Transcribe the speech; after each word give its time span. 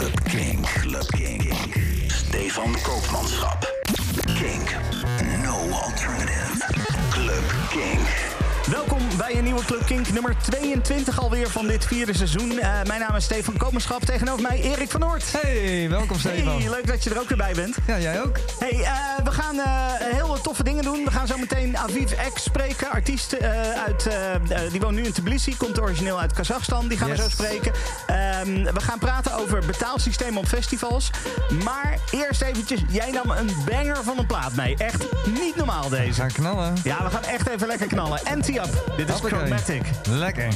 Club 0.00 0.24
Kink. 0.30 0.66
Club 0.66 1.06
Kink. 1.12 1.52
Stefan 2.08 2.72
Koopmanschap. 2.84 3.66
Kink. 4.38 4.74
No 5.44 5.54
alternative. 5.76 6.62
Club 7.10 7.44
Kink. 7.70 8.29
Welkom 8.70 9.02
bij 9.18 9.36
een 9.36 9.44
nieuwe 9.44 9.64
Club 9.64 9.86
Kink, 9.86 10.12
nummer 10.12 10.36
22 10.42 11.20
alweer 11.20 11.50
van 11.50 11.66
dit 11.66 11.84
vierde 11.86 12.16
seizoen. 12.16 12.58
Eh, 12.58 12.70
mijn 12.86 13.00
naam 13.00 13.16
is 13.16 13.24
Stefan 13.24 13.56
Komenschap, 13.56 14.04
tegenover 14.04 14.42
mij 14.42 14.60
Erik 14.60 14.90
van 14.90 15.00
Noort. 15.00 15.32
Hey, 15.40 15.86
welkom 15.88 16.18
Stefan. 16.18 16.60
Hey, 16.60 16.70
leuk 16.70 16.86
dat 16.86 17.04
je 17.04 17.10
er 17.10 17.18
ook 17.20 17.28
weer 17.28 17.36
bij 17.38 17.54
bent. 17.54 17.76
Ja, 17.86 17.98
jij 17.98 18.22
ook. 18.22 18.38
Hey, 18.58 18.82
eh, 18.82 19.24
we 19.24 19.30
gaan 19.30 19.58
eh, 19.58 19.66
heel 19.98 20.40
toffe 20.40 20.64
dingen 20.64 20.82
doen. 20.82 21.04
We 21.04 21.10
gaan 21.10 21.26
zo 21.26 21.38
meteen 21.38 21.78
Aviv 21.78 22.12
X 22.34 22.42
spreken, 22.42 22.90
artiest 22.90 23.36
uit, 23.86 24.08
die 24.70 24.80
woont 24.80 24.94
nu 24.94 25.02
in 25.02 25.12
Tbilisi, 25.12 25.56
komt 25.56 25.80
origineel 25.80 26.20
uit 26.20 26.32
Kazachstan. 26.32 26.88
Die 26.88 26.98
gaan 26.98 27.10
we 27.10 27.16
zo 27.16 27.28
spreken. 27.28 27.72
Ehm, 28.06 28.62
we 28.74 28.80
gaan 28.80 28.98
praten 28.98 29.34
over 29.34 29.66
betaalsystemen 29.66 30.38
op 30.38 30.46
festivals. 30.46 31.10
Maar 31.64 31.98
eerst 32.10 32.42
eventjes, 32.42 32.80
jij 32.88 33.10
nam 33.10 33.30
een 33.30 33.50
banger 33.66 34.04
van 34.04 34.18
een 34.18 34.26
plaat 34.26 34.54
mee. 34.54 34.76
Echt 34.76 35.04
niet 35.40 35.56
normaal 35.56 35.90
We 35.90 35.96
deze. 35.96 36.20
gaan 36.20 36.32
knallen. 36.32 36.76
Ja, 36.84 37.04
we 37.04 37.10
gaan 37.10 37.24
echt 37.24 37.48
even 37.48 37.66
lekker 37.66 37.86
knallen. 37.86 38.20
Anti-up, 38.24 38.59
dit 38.96 39.08
is. 39.08 39.14
Chromatic. 39.14 39.82
Lekker. 40.08 40.48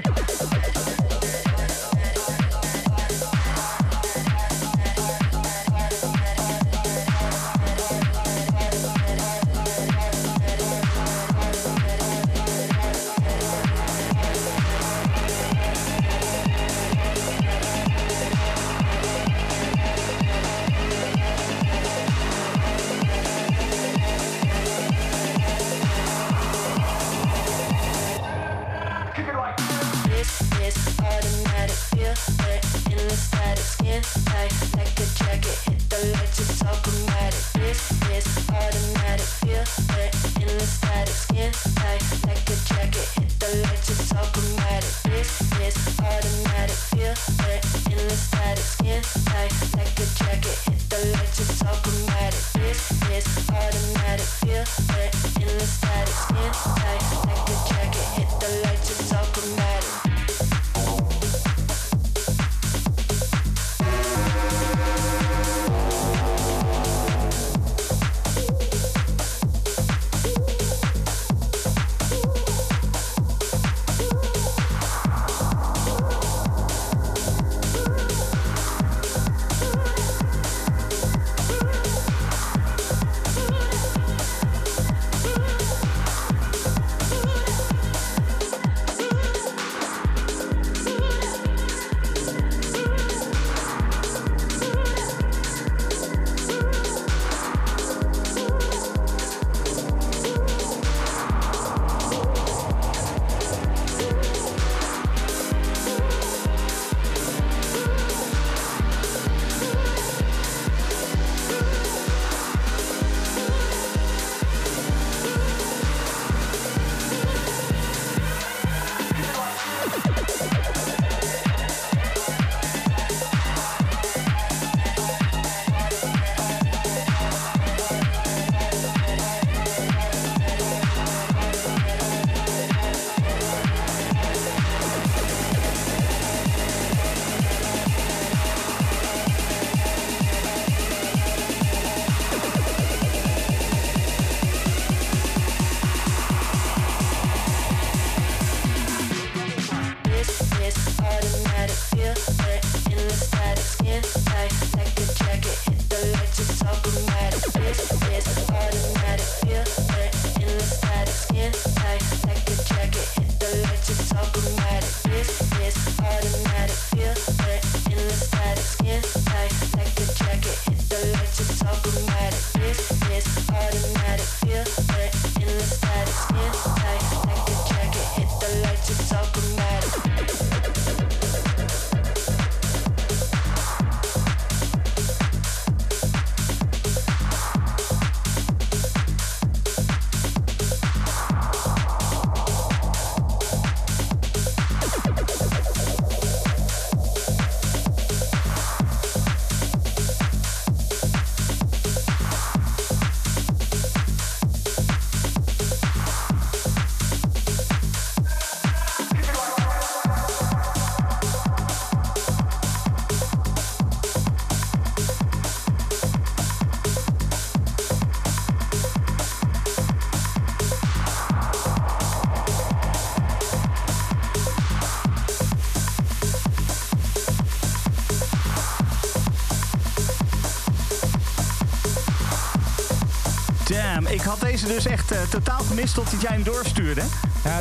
Deze 234.67 234.73
dus 234.73 234.85
echt 234.85 235.11
eh, 235.11 235.21
totaal 235.21 235.59
gemist 235.59 235.93
tot 235.93 236.11
jij 236.21 236.31
hem 236.31 236.43
doorstuurde. 236.43 237.01
Ja, 237.43 237.59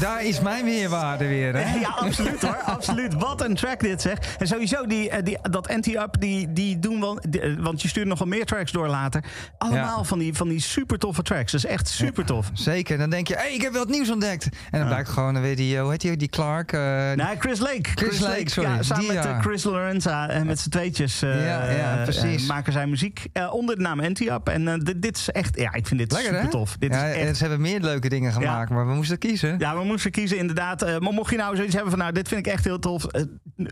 daar, 0.00 0.24
is 0.24 0.40
mijn 0.40 0.64
weerwaarde 0.64 1.26
weer, 1.26 1.54
hè? 1.56 1.74
Ja, 1.80 1.88
absoluut 1.88 2.42
hoor. 2.42 2.56
Absoluut. 2.76 3.14
Wat 3.14 3.40
een 3.44 3.54
track 3.54 3.80
dit 3.80 4.02
zeg. 4.02 4.18
En 4.38 4.46
sowieso, 4.46 4.86
die, 4.86 5.10
eh, 5.10 5.24
die, 5.24 5.38
dat 5.50 5.68
anti-up, 5.68 6.16
die, 6.20 6.52
die 6.52 6.78
doen 6.78 7.00
wel... 7.00 7.18
die, 7.28 7.40
eh, 7.40 7.52
want 7.58 7.82
je 7.82 7.88
stuurt 7.88 8.06
nog 8.06 8.18
wel 8.18 8.28
meer 8.28 8.44
tracks 8.46 8.72
door 8.72 8.88
later. 8.88 9.24
Allemaal 9.58 9.98
Ja. 9.98 10.04
van, 10.04 10.18
die, 10.18 10.34
van 10.34 10.48
die 10.48 10.60
super 10.60 10.98
toffe 10.98 11.22
tracks. 11.22 11.52
Dat 11.52 11.64
is 11.64 11.70
echt 11.70 11.88
super 11.88 12.24
tof. 12.24 12.50
Zeker. 12.52 12.98
Dan 12.98 13.10
denk 13.10 13.28
je, 13.28 13.34
hey, 13.34 13.52
ik 13.54 13.62
heb 13.62 13.72
wat 13.72 13.88
nieuws 13.88 14.10
ontdekt. 14.10 14.48
En 14.70 14.78
dan 14.78 14.88
blijkt 14.88 15.08
gewoon 15.08 15.40
weer 15.40 15.56
die, 15.56 15.78
hoe 15.78 15.90
heet 15.90 16.00
die, 16.00 16.16
die 16.16 16.28
Clark? 16.28 16.72
eh, 16.72 16.80
Nee, 17.12 17.36
Chris 17.38 17.58
Lake. 17.58 17.90
Chris 17.94 18.18
Lake, 18.18 18.50
sorry. 18.50 18.70
Ja, 18.70 18.82
samen 18.82 19.04
Die, 19.04 19.12
met 19.12 19.26
Chris 19.40 19.64
Lorenza 19.64 20.28
en 20.28 20.46
met 20.46 20.58
z'n 20.60 20.68
tweetjes 20.68 21.20
Ja, 21.20 21.70
ja, 21.70 22.00
precies. 22.02 22.46
maken 22.46 22.72
zij 22.72 22.86
muziek 22.86 23.26
onder 23.62 23.76
de 23.76 23.82
naam 23.82 24.00
Anti-Up. 24.00 24.48
En 24.48 24.68
eh, 24.68 24.74
dit, 24.78 25.02
dit 25.02 25.16
is 25.16 25.30
echt, 25.30 25.58
ja, 25.58 25.74
ik 25.74 25.86
vind 25.86 26.00
dit 26.00 26.12
Lekker, 26.12 26.34
super 26.34 26.50
tof. 26.50 26.76
Dit 26.78 26.92
ja, 26.94 27.04
is 27.06 27.16
echt 27.16 27.36
Ze 27.36 27.42
hebben 27.42 27.60
meer 27.60 27.80
leuke 27.80 28.08
dingen 28.08 28.32
gemaakt, 28.32 28.70
maar 28.70 28.86
we 28.86 28.94
moesten 28.94 29.18
kiezen. 29.18 29.58
Ja, 29.58 29.76
we 29.78 29.84
moesten 29.84 30.10
kiezen 30.10 30.38
inderdaad. 30.38 30.82
Eh, 30.82 30.98
maar 30.98 31.12
mocht 31.12 31.30
je 31.30 31.36
nou 31.36 31.56
zoiets 31.56 31.74
hebben 31.74 31.90
van, 31.90 32.00
nou, 32.00 32.12
dit 32.12 32.28
vind 32.28 32.46
ik 32.46 32.52
echt 32.52 32.64
heel 32.64 32.78
tof. 32.78 33.04
eh, 33.04 33.22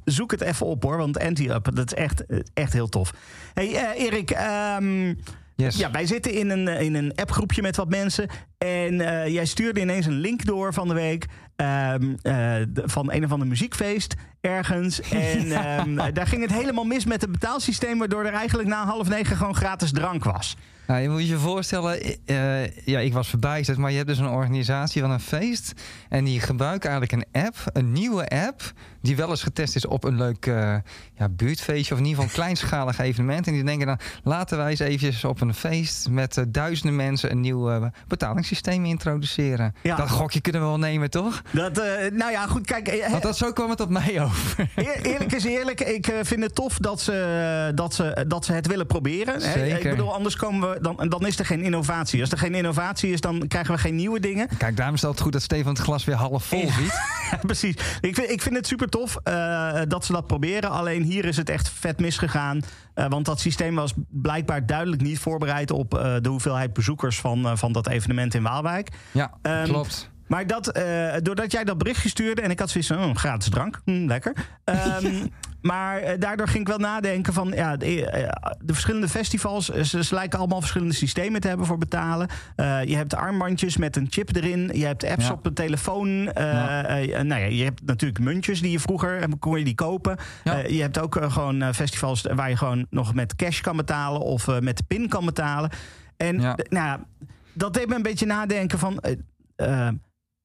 zoek 0.05 0.31
het 0.31 0.41
even 0.41 0.67
op 0.67 0.83
hoor, 0.83 0.97
want 0.97 1.19
Anti-Up, 1.19 1.69
dat 1.75 1.93
is 1.93 1.99
echt, 1.99 2.27
eh, 2.27 2.39
echt 2.55 2.73
heel 2.73 2.89
tof. 2.89 3.13
hey, 3.55 3.75
eh, 3.75 4.05
Erik, 4.05 4.31
ehm, 4.31 5.15
Yes. 5.57 5.77
ja, 5.77 5.91
wij 5.91 6.07
zitten 6.07 6.33
in 6.33 6.51
een, 6.51 6.69
in 6.69 6.95
een 6.95 7.13
appgroepje 7.15 7.63
met 7.63 7.77
wat 7.77 7.89
mensen. 7.89 8.29
En 8.59 9.01
eh, 9.01 9.33
jij 9.33 9.45
stuurde 9.45 9.81
ineens 9.81 10.07
een 10.07 10.19
link 10.21 10.45
door 10.45 10.73
van 10.75 10.89
de 10.89 10.95
week. 10.95 11.27
Ehm, 11.61 12.15
eh, 12.23 12.83
van 12.85 13.13
een 13.13 13.25
of 13.25 13.33
ander 13.33 13.49
muziekfeest 13.49 14.15
ergens. 14.41 15.01
En 15.11 15.53
ehm, 15.53 16.13
daar 16.13 16.27
ging 16.27 16.43
het 16.43 16.53
helemaal 16.53 16.85
mis 16.85 17.05
met 17.05 17.21
het 17.21 17.33
betaalsysteem... 17.33 17.99
waardoor 17.99 18.25
er 18.25 18.33
eigenlijk 18.33 18.69
na 18.69 18.85
half 18.85 19.09
negen 19.09 19.37
gewoon 19.37 19.55
gratis 19.55 19.93
drank 19.93 20.25
was. 20.25 20.57
Nou, 20.87 21.03
je 21.03 21.09
moet 21.09 21.29
je 21.29 21.39
voorstellen, 21.39 22.01
eh, 22.27 22.87
ja, 22.87 22.99
ik 22.99 23.13
was 23.13 23.29
verbijsterd, 23.29 23.79
maar 23.79 23.91
je 23.91 23.97
hebt 23.97 24.09
dus 24.09 24.19
een 24.19 24.29
organisatie 24.29 25.01
van 25.01 25.11
een 25.11 25.21
feest. 25.21 25.73
En 26.09 26.25
die 26.25 26.41
gebruiken 26.41 26.91
eigenlijk 26.91 27.27
een 27.33 27.43
app, 27.43 27.57
een 27.73 27.93
nieuwe 27.93 28.29
app, 28.29 28.73
die 29.03 29.17
wel 29.17 29.29
eens 29.31 29.43
getest 29.43 29.77
is 29.77 29.87
op 29.87 30.05
een 30.05 30.17
leuk 30.17 30.47
eh, 30.47 30.75
ja, 31.15 31.29
buurtfeestje 31.29 31.95
of 31.95 32.01
in 32.01 32.07
ieder 32.07 32.23
geval 32.23 32.25
een 32.25 32.43
kleinschalig 32.45 32.99
evenement. 32.99 33.47
En 33.47 33.53
die 33.53 33.65
denken 33.65 33.87
dan, 33.87 33.99
laten 34.25 34.59
wij 34.59 34.71
eens 34.71 34.79
eventjes 34.79 35.25
op 35.25 35.41
een 35.41 35.55
feest 35.55 36.09
met 36.09 36.37
eh, 36.37 36.45
duizenden 36.49 36.97
mensen 36.97 37.31
een 37.31 37.41
nieuw 37.41 37.71
eh, 37.71 37.85
betalingssysteem 38.09 38.85
introduceren. 38.85 39.75
Ja. 39.83 39.97
Dat 39.97 40.11
gokje 40.11 40.41
kunnen 40.41 40.61
we 40.61 40.67
wel 40.67 40.79
nemen, 40.79 41.11
toch? 41.11 41.43
Dat, 41.51 41.75
nou 42.13 42.31
ja, 42.31 42.47
goed, 42.47 42.67
kijk... 42.67 43.07
Want 43.11 43.23
dat, 43.23 43.37
zo 43.37 43.53
kwam 43.53 43.71
het 43.71 43.81
op 43.81 43.89
mij 43.91 44.23
over. 44.23 44.69
Eer- 44.77 45.01
Eerlijk 45.03 45.33
is 45.33 45.45
eerlijk, 45.45 45.81
ik 45.81 46.13
vind 46.23 46.43
het 46.43 46.55
tof 46.55 46.79
dat 46.79 47.01
ze, 47.01 47.73
dat 47.75 47.95
ze, 47.95 48.25
dat 48.29 48.45
ze 48.45 48.53
het 48.53 48.67
willen 48.67 48.87
proberen. 48.87 49.35
hè. 49.35 49.41
Zeker. 49.41 49.85
Ik 49.85 49.91
bedoel, 49.91 50.15
anders 50.15 50.37
komen 50.37 50.71
we, 50.71 50.79
dan, 50.81 51.09
dan 51.09 51.27
is 51.27 51.39
er 51.39 51.47
geen 51.47 51.63
innovatie. 51.63 52.21
Als 52.21 52.31
er 52.33 52.39
geen 52.39 52.55
innovatie 52.55 53.13
is, 53.13 53.21
dan 53.21 53.45
krijgen 53.49 53.75
we 53.75 53.81
geen 53.81 53.95
nieuwe 53.97 54.21
dingen. 54.21 54.49
Kijk, 54.59 54.77
daarom 54.77 54.95
is 54.95 55.03
het 55.03 55.21
goed 55.21 55.33
dat 55.33 55.43
Stefan 55.43 55.73
het 55.73 55.83
glas 55.83 56.05
weer 56.05 56.15
half 56.15 56.45
vol 56.45 56.71
ziet. 56.71 56.99
Ja, 57.31 57.37
precies. 57.47 57.75
Ik 58.01 58.15
vind, 58.15 58.31
ik 58.31 58.43
vind 58.43 58.57
het 58.57 58.67
super 58.67 58.89
tof 58.91 59.17
eh, 59.23 59.81
dat 59.89 60.05
ze 60.05 60.13
dat 60.13 60.27
proberen. 60.27 60.71
Alleen 60.71 61.03
hier 61.03 61.25
is 61.25 61.37
het 61.37 61.51
echt 61.51 61.69
vet 61.69 62.01
misgegaan. 62.01 62.61
Eh, 62.95 63.07
want 63.09 63.25
dat 63.25 63.41
systeem 63.41 63.75
was 63.75 63.93
blijkbaar 64.09 64.67
duidelijk 64.67 65.03
niet 65.03 65.19
voorbereid 65.19 65.71
op 65.71 65.95
eh, 65.95 66.17
de 66.21 66.29
hoeveelheid 66.29 66.73
bezoekers 66.73 67.21
van, 67.21 67.59
van 67.59 67.73
dat 67.73 67.89
evenement 67.89 68.35
in 68.35 68.43
Waalwijk. 68.43 68.91
Ja, 69.13 69.31
Ehm, 69.43 69.65
klopt. 69.65 70.11
Maar 70.27 70.47
dat, 70.47 70.65
doordat 71.23 71.53
jij 71.53 71.65
dat 71.65 71.79
berichtje 71.79 72.09
stuurde 72.09 72.43
en 72.43 72.51
ik 72.51 72.59
had 72.59 72.71
zoiets 72.71 72.91
van 72.91 73.05
oh, 73.05 73.15
gratis 73.15 73.51
drank, 73.51 73.81
hm, 73.85 74.07
lekker. 74.07 74.35
Ehm, 74.65 75.27
maar 75.63 75.99
eh, 75.99 76.19
daardoor 76.19 76.47
ging 76.49 76.61
ik 76.61 76.69
wel 76.69 76.79
nadenken 76.79 77.33
van 77.33 77.53
ja, 77.55 77.77
de, 77.77 78.11
eh, 78.11 78.51
de 78.65 78.73
verschillende 78.73 79.09
festivals, 79.09 79.71
eh, 79.71 79.83
ze, 79.83 80.05
ze 80.05 80.15
lijken 80.15 80.39
allemaal 80.39 80.61
verschillende 80.61 80.95
systemen 80.95 81.41
te 81.41 81.49
hebben 81.49 81.67
voor 81.67 81.79
betalen. 81.79 82.29
Eh, 82.57 82.85
je 82.85 82.97
hebt 82.97 83.15
armbandjes 83.15 83.77
met 83.77 83.97
een 83.97 84.07
chip 84.11 84.37
erin, 84.37 84.71
je 84.75 84.85
hebt 84.87 85.05
apps 85.05 85.27
Ja. 85.27 85.33
op 85.33 85.45
de 85.45 85.53
telefoon. 85.53 86.09
eh, 86.33 86.53
Ja. 86.53 86.85
eh, 86.85 87.21
nou 87.23 87.41
ja, 87.41 87.47
je 87.47 87.65
hebt 87.65 87.83
natuurlijk 87.85 88.21
muntjes 88.25 88.61
die 88.61 88.71
je 88.71 88.81
vroeger 88.81 89.19
eh, 89.23 89.29
kon 89.39 89.59
je 89.59 89.65
die 89.65 89.75
kopen. 89.75 90.17
Ja. 90.45 90.63
Eh, 90.63 90.71
je 90.77 90.81
hebt 90.81 90.99
ook 90.99 91.17
eh, 91.17 91.33
gewoon 91.33 91.63
eh, 91.63 91.73
festivals 91.73 92.23
waar 92.35 92.49
je 92.49 92.57
gewoon 92.57 92.87
nog 92.91 93.15
met 93.15 93.37
cash 93.37 93.61
kan 93.61 93.77
betalen 93.77 94.21
of 94.21 94.49
eh, 94.49 94.59
met 94.59 94.77
de 94.77 94.85
pin 94.89 95.09
kan 95.09 95.25
betalen. 95.25 95.71
En 96.17 96.41
eh, 96.41 96.53
nou 96.69 97.01
dat 97.53 97.75
deed 97.75 97.89
me 97.89 97.95
een 97.95 98.03
beetje 98.03 98.27
nadenken 98.27 98.79
van. 98.79 99.01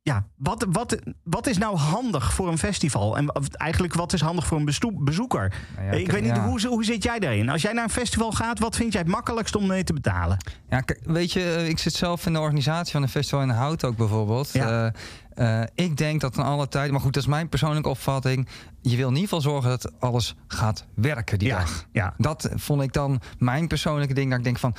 Ja, 0.06 0.26
wat, 0.36 0.66
wat, 0.72 0.98
wat 1.24 1.48
is 1.48 1.58
nou 1.58 1.78
handig 1.78 2.34
voor 2.34 2.48
een 2.48 2.58
festival? 2.58 3.18
En 3.18 3.32
eigenlijk, 3.52 3.94
wat 3.94 4.14
is 4.14 4.22
handig 4.22 4.48
voor 4.48 4.58
een 4.58 4.66
bezoeker? 4.94 5.54
Nou 5.76 5.88
ja, 5.88 5.92
ik 5.92 6.12
weet 6.12 6.22
niet, 6.22 6.36
ja. 6.36 6.48
hoe, 6.48 6.68
hoe 6.68 6.86
zit 6.86 7.04
jij 7.04 7.20
daarin? 7.20 7.50
Als 7.50 7.62
jij 7.62 7.74
naar 7.74 7.84
een 7.84 7.90
festival 7.90 8.32
gaat, 8.32 8.60
wat 8.60 8.76
vind 8.76 8.92
jij 8.92 9.02
het 9.02 9.12
makkelijkst 9.12 9.56
om 9.56 9.68
mee 9.68 9.84
te 9.84 9.94
betalen? 9.94 10.38
Ja, 10.70 10.84
weet 11.04 11.32
je, 11.32 11.56
eh, 11.56 11.68
ik 11.68 11.80
zit 11.80 11.94
zelf 11.94 12.26
in 12.26 12.34
de 12.34 12.40
organisatie 12.40 12.92
van 12.92 13.02
een 13.02 13.10
festival 13.10 13.42
in 13.42 13.50
Hout 13.50 13.84
ook 13.84 13.98
bijvoorbeeld. 13.98 14.54
Ja. 14.54 14.94
Eh, 15.36 15.62
eh, 15.62 15.68
ik 15.76 15.98
denk 15.98 16.22
dat 16.22 16.36
van 16.36 16.44
alle 16.46 16.68
tijd, 16.68 16.92
maar 16.92 17.02
goed, 17.02 17.14
dat 17.14 17.24
is 17.24 17.30
mijn 17.30 17.50
persoonlijke 17.50 17.90
opvatting. 17.90 18.48
Je 18.82 18.96
wil 18.96 19.08
in 19.08 19.16
ieder 19.16 19.30
geval 19.30 19.42
zorgen 19.42 19.70
dat 19.70 19.92
alles 20.00 20.36
gaat 20.48 20.86
werken 20.96 21.40
die 21.40 21.50
dag. 21.50 21.86
ja, 21.92 22.14
Dat 22.18 22.50
vond 22.56 22.82
ik 22.82 22.94
dan 22.94 23.22
mijn 23.38 23.68
persoonlijke 23.68 24.14
ding. 24.14 24.30
Dat 24.30 24.38
ik 24.38 24.44
denk 24.44 24.60
van, 24.60 24.76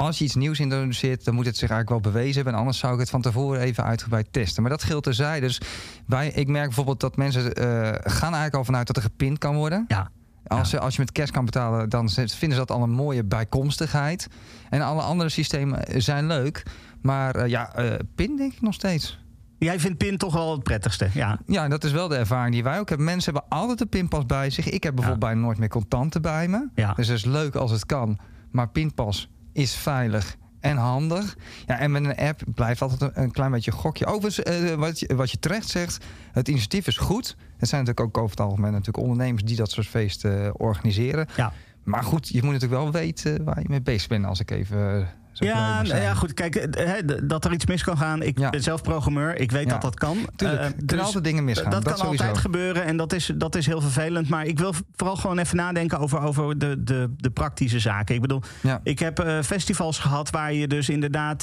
als 0.00 0.18
je 0.18 0.24
iets 0.24 0.34
nieuws 0.34 0.60
introduceert, 0.60 1.24
dan 1.24 1.34
moet 1.34 1.46
het 1.46 1.56
zich 1.56 1.70
eigenlijk 1.70 2.02
wel 2.02 2.12
bewezen 2.12 2.34
hebben. 2.34 2.52
En 2.52 2.58
anders 2.58 2.78
zou 2.78 2.92
ik 2.94 3.00
het 3.00 3.10
van 3.10 3.20
tevoren 3.22 3.60
even 3.60 3.84
uitgebreid 3.84 4.32
testen. 4.32 4.62
Maar 4.62 4.70
dat 4.70 4.82
geldt 4.84 5.04
terzijde. 5.04 5.46
Dus 5.46 5.60
wij, 6.06 6.28
ik 6.28 6.48
merk 6.48 6.64
bijvoorbeeld 6.66 7.00
dat 7.00 7.16
mensen 7.16 7.54
eh, 7.54 7.64
gaan 8.12 8.22
eigenlijk 8.22 8.54
al 8.54 8.64
vanuit 8.64 8.86
dat 8.86 8.96
er 8.96 9.02
gepind 9.02 9.38
kan 9.38 9.54
worden. 9.56 9.84
ja. 9.88 10.10
Als, 10.46 10.70
je- 10.70 10.80
als 10.80 10.94
je 10.94 11.00
met 11.00 11.12
cash 11.12 11.30
kan 11.30 11.44
betalen, 11.44 11.88
dan 11.88 12.08
vinden 12.08 12.36
ze 12.38 12.48
dat 12.56 12.70
al 12.70 12.82
een 12.82 12.90
mooie 12.90 13.24
bijkomstigheid. 13.24 14.28
En 14.70 14.80
alle 14.80 15.02
andere 15.02 15.28
systemen 15.30 16.02
zijn 16.02 16.26
leuk. 16.26 16.62
Maar 17.02 17.34
eh, 17.34 17.48
ja, 17.48 17.74
eh, 17.74 17.98
PIN 18.14 18.36
denk 18.36 18.52
ik 18.52 18.60
nog 18.60 18.74
steeds. 18.74 19.18
Jij 19.58 19.80
vindt 19.80 19.98
PIN 19.98 20.16
toch 20.18 20.32
wel 20.32 20.52
het 20.52 20.62
prettigste. 20.62 21.08
Ja, 21.14 21.38
Ja, 21.46 21.68
dat 21.68 21.84
is 21.84 21.92
wel 21.92 22.08
de 22.08 22.16
ervaring 22.16 22.54
die 22.54 22.62
wij 22.62 22.78
ook 22.78 22.88
hebben. 22.88 23.06
Mensen 23.06 23.32
hebben 23.32 23.58
altijd 23.58 23.80
een 23.80 23.88
pinpas 23.88 24.26
bij 24.26 24.50
zich. 24.50 24.68
Ik 24.70 24.82
heb 24.82 24.94
bijvoorbeeld 24.94 25.24
bijna 25.30 25.40
nooit 25.46 25.58
meer 25.58 25.68
contanten 25.68 26.22
bij 26.22 26.48
me. 26.48 26.68
Ja. 26.74 26.92
Dus 26.92 27.08
het 27.08 27.16
is 27.16 27.24
leuk 27.24 27.54
als 27.54 27.70
het 27.70 27.86
kan. 27.86 28.18
Maar 28.50 28.68
pinpas 28.68 29.28
is 29.52 29.74
veilig 29.74 30.36
en 30.60 30.76
handig. 30.76 31.36
Ja, 31.66 31.78
en 31.78 31.90
met 31.90 32.04
een 32.04 32.16
app 32.16 32.42
blijft 32.54 32.82
altijd 32.82 33.00
een, 33.00 33.22
een 33.22 33.30
klein 33.30 33.50
beetje 33.50 33.70
gokje. 33.70 34.06
Overigens, 34.06 34.42
eh, 34.42 34.74
wat, 34.74 35.00
je, 35.00 35.14
wat 35.14 35.30
je 35.30 35.38
terecht 35.38 35.68
zegt, 35.68 36.04
het 36.32 36.48
initiatief 36.48 36.86
is 36.86 36.96
goed. 36.96 37.36
Het 37.56 37.68
zijn 37.68 37.84
natuurlijk 37.84 38.16
ook 38.16 38.22
over 38.22 38.36
het 38.36 38.46
algemeen 38.46 38.72
natuurlijk 38.72 39.04
ondernemers 39.04 39.44
die 39.44 39.56
dat 39.56 39.70
soort 39.70 39.86
feesten 39.86 40.44
eh, 40.44 40.50
organiseren. 40.56 41.28
ja. 41.36 41.52
Maar 41.84 42.02
goed, 42.02 42.28
je 42.28 42.42
moet 42.42 42.52
natuurlijk 42.52 42.82
wel 42.82 42.92
weten 42.92 43.44
waar 43.44 43.60
je 43.60 43.68
mee 43.68 43.82
bezig 43.82 44.08
bent 44.08 44.24
als 44.24 44.40
ik 44.40 44.50
even. 44.50 45.08
Ja, 45.32 45.84
zijn. 45.84 46.02
ja, 46.02 46.14
goed. 46.14 46.34
Kijk, 46.34 46.54
eh, 46.56 46.92
dat 47.22 47.44
er 47.44 47.52
iets 47.52 47.66
mis 47.66 47.82
kan 47.84 47.96
gaan. 47.96 48.22
Ik 48.22 48.38
Ja. 48.38 48.50
ben 48.50 48.62
zelf 48.62 48.82
programmeur. 48.82 49.36
Ik 49.36 49.50
weet 49.50 49.64
Ja. 49.64 49.70
dat 49.70 49.82
dat 49.82 49.94
kan. 49.94 50.16
Tuurlijk, 50.36 50.60
Eh, 50.60 50.66
er 50.66 50.74
kunnen 50.86 51.04
altijd 51.06 51.24
dingen 51.24 51.44
misgaan. 51.44 51.70
Dat, 51.70 51.82
Dat 51.84 51.92
kan 51.92 52.02
sowieso. 52.02 52.22
altijd 52.24 52.42
gebeuren 52.42 52.84
en 52.84 52.96
dat 52.96 53.12
is, 53.12 53.30
dat 53.36 53.56
is 53.56 53.66
heel 53.66 53.80
vervelend. 53.80 54.28
Maar 54.28 54.46
ik 54.46 54.58
wil 54.58 54.74
vooral 54.96 55.16
gewoon 55.16 55.38
even 55.38 55.56
nadenken 55.56 55.98
over, 55.98 56.20
over 56.20 56.58
de, 56.58 56.82
de, 56.82 57.14
de 57.16 57.30
praktische 57.30 57.78
zaken. 57.78 58.14
Ik 58.14 58.20
bedoel, 58.20 58.42
Ja. 58.62 58.80
ik 58.82 58.98
heb 58.98 59.18
eh, 59.18 59.38
festivals 59.42 59.98
gehad 59.98 60.30
waar 60.30 60.52
je 60.52 60.66
dus 60.68 60.88
inderdaad 60.88 61.42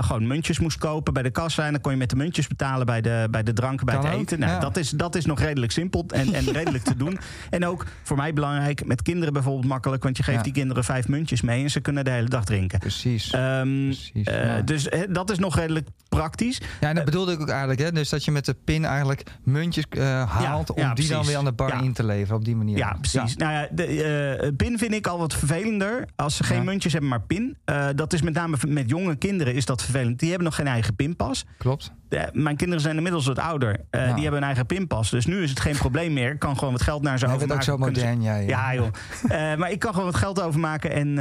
gewoon 0.00 0.26
muntjes 0.26 0.58
moest 0.58 0.78
kopen 0.78 1.12
bij 1.12 1.22
de 1.22 1.30
kassa. 1.30 1.64
En 1.66 1.72
dan 1.72 1.80
kon 1.80 1.92
je 1.92 1.98
met 1.98 2.10
de 2.10 2.16
muntjes 2.16 2.46
betalen 2.46 2.86
bij 2.86 3.00
de, 3.00 3.28
bij 3.30 3.42
de 3.42 3.52
drank, 3.52 3.84
bij 3.84 3.94
Kan 3.94 4.04
het 4.04 4.14
ook, 4.14 4.20
eten. 4.20 4.38
Nou, 4.38 4.60
dat, 4.60 4.76
is, 4.76 4.90
dat 4.90 5.14
is 5.14 5.24
nog 5.26 5.40
redelijk 5.40 5.72
simpel 5.72 6.04
en, 6.08 6.32
en 6.34 6.44
redelijk 6.60 6.84
te 6.84 6.96
doen. 6.96 7.18
En 7.50 7.66
ook 7.66 7.86
voor 8.02 8.16
mij 8.16 8.32
belangrijk, 8.32 8.84
met 8.86 9.02
kinderen 9.02 9.32
bijvoorbeeld 9.32 9.66
makkelijk. 9.66 10.02
Want 10.02 10.16
je 10.16 10.22
geeft 10.22 10.44
die 10.44 10.52
kinderen 10.52 10.84
vijf 10.84 11.08
muntjes 11.08 11.40
mee 11.42 11.62
en 11.62 11.70
ze 11.70 11.80
kunnen 11.80 12.04
de 12.04 12.10
hele 12.10 12.28
dag 12.28 12.44
drinken. 12.44 12.78
Precies. 12.78 13.19
Ehm, 13.30 13.84
Precies, 13.84 14.26
eh, 14.26 14.44
ja. 14.44 14.62
Dus 14.62 14.88
dat 15.10 15.30
is 15.30 15.38
nog 15.38 15.56
redelijk 15.56 15.88
praktisch. 16.08 16.60
Ja, 16.80 16.88
en 16.88 16.94
dat 16.94 17.04
bedoelde 17.04 17.32
ik 17.32 17.40
ook 17.40 17.48
eigenlijk. 17.48 17.80
Hè? 17.80 17.92
Dus 17.92 18.08
dat 18.08 18.24
je 18.24 18.30
met 18.30 18.44
de 18.44 18.54
pin 18.64 18.84
eigenlijk 18.84 19.22
muntjes 19.42 19.84
eh, 19.90 20.30
haalt 20.30 20.68
Ja, 20.68 20.74
om 20.74 20.82
ja, 20.82 20.94
die 20.94 21.08
dan 21.08 21.24
weer 21.24 21.36
aan 21.36 21.44
de 21.44 21.52
bar 21.52 21.84
in 21.84 21.92
te 21.92 22.04
leveren 22.04 22.36
op 22.36 22.44
die 22.44 22.56
manier. 22.56 22.76
Ja, 22.76 22.96
precies. 23.00 23.36
Nou 23.36 23.52
ja, 23.52 23.68
de 23.70 23.84
eh, 23.84 24.48
pin 24.56 24.78
vind 24.78 24.94
ik 24.94 25.06
al 25.06 25.18
wat 25.18 25.34
vervelender. 25.34 26.08
Als 26.16 26.36
ze 26.36 26.44
geen 26.44 26.64
muntjes 26.64 26.92
hebben, 26.92 27.10
maar 27.10 27.22
pin. 27.22 27.56
Eh, 27.64 27.88
dat 27.94 28.12
is 28.12 28.22
met 28.22 28.34
name 28.34 28.56
met 28.68 28.90
jonge 28.90 29.16
kinderen 29.16 29.54
is 29.54 29.64
dat 29.64 29.82
vervelend. 29.82 30.18
Die 30.18 30.28
hebben 30.28 30.46
nog 30.46 30.56
geen 30.56 30.66
eigen 30.66 30.96
pinpas. 30.96 31.44
Klopt. 31.58 31.92
Eh, 32.10 32.22
mijn 32.32 32.56
kinderen 32.56 32.82
zijn 32.82 32.96
inmiddels 32.96 33.26
wat 33.26 33.38
ouder. 33.38 33.80
Eh, 33.90 34.06
Ja. 34.06 34.12
Die 34.12 34.22
hebben 34.22 34.40
een 34.40 34.46
eigen 34.46 34.66
pinpas. 34.66 35.10
Dus 35.10 35.26
nu 35.26 35.42
is 35.42 35.50
het 35.50 35.60
geen 35.60 35.76
probleem 35.76 36.12
meer. 36.12 36.32
Ik 36.32 36.38
kan 36.38 36.58
gewoon 36.58 36.72
wat 36.72 36.82
geld 36.82 37.02
naar 37.02 37.18
ze 37.18 37.26
ook 37.26 37.32
overmaken. 37.34 37.64
zo 37.64 37.76
Kunnen 37.76 37.94
ze- 38.00 38.06
modern, 38.06 38.22
jij. 38.22 38.46
Ja, 38.46 38.74
joh. 38.74 38.86
Eh, 39.28 39.54
maar 39.56 39.70
ik 39.70 39.78
kan 39.78 39.90
gewoon 39.92 40.06
wat 40.10 40.16
geld 40.16 40.40
overmaken. 40.42 40.92
En, 40.92 41.18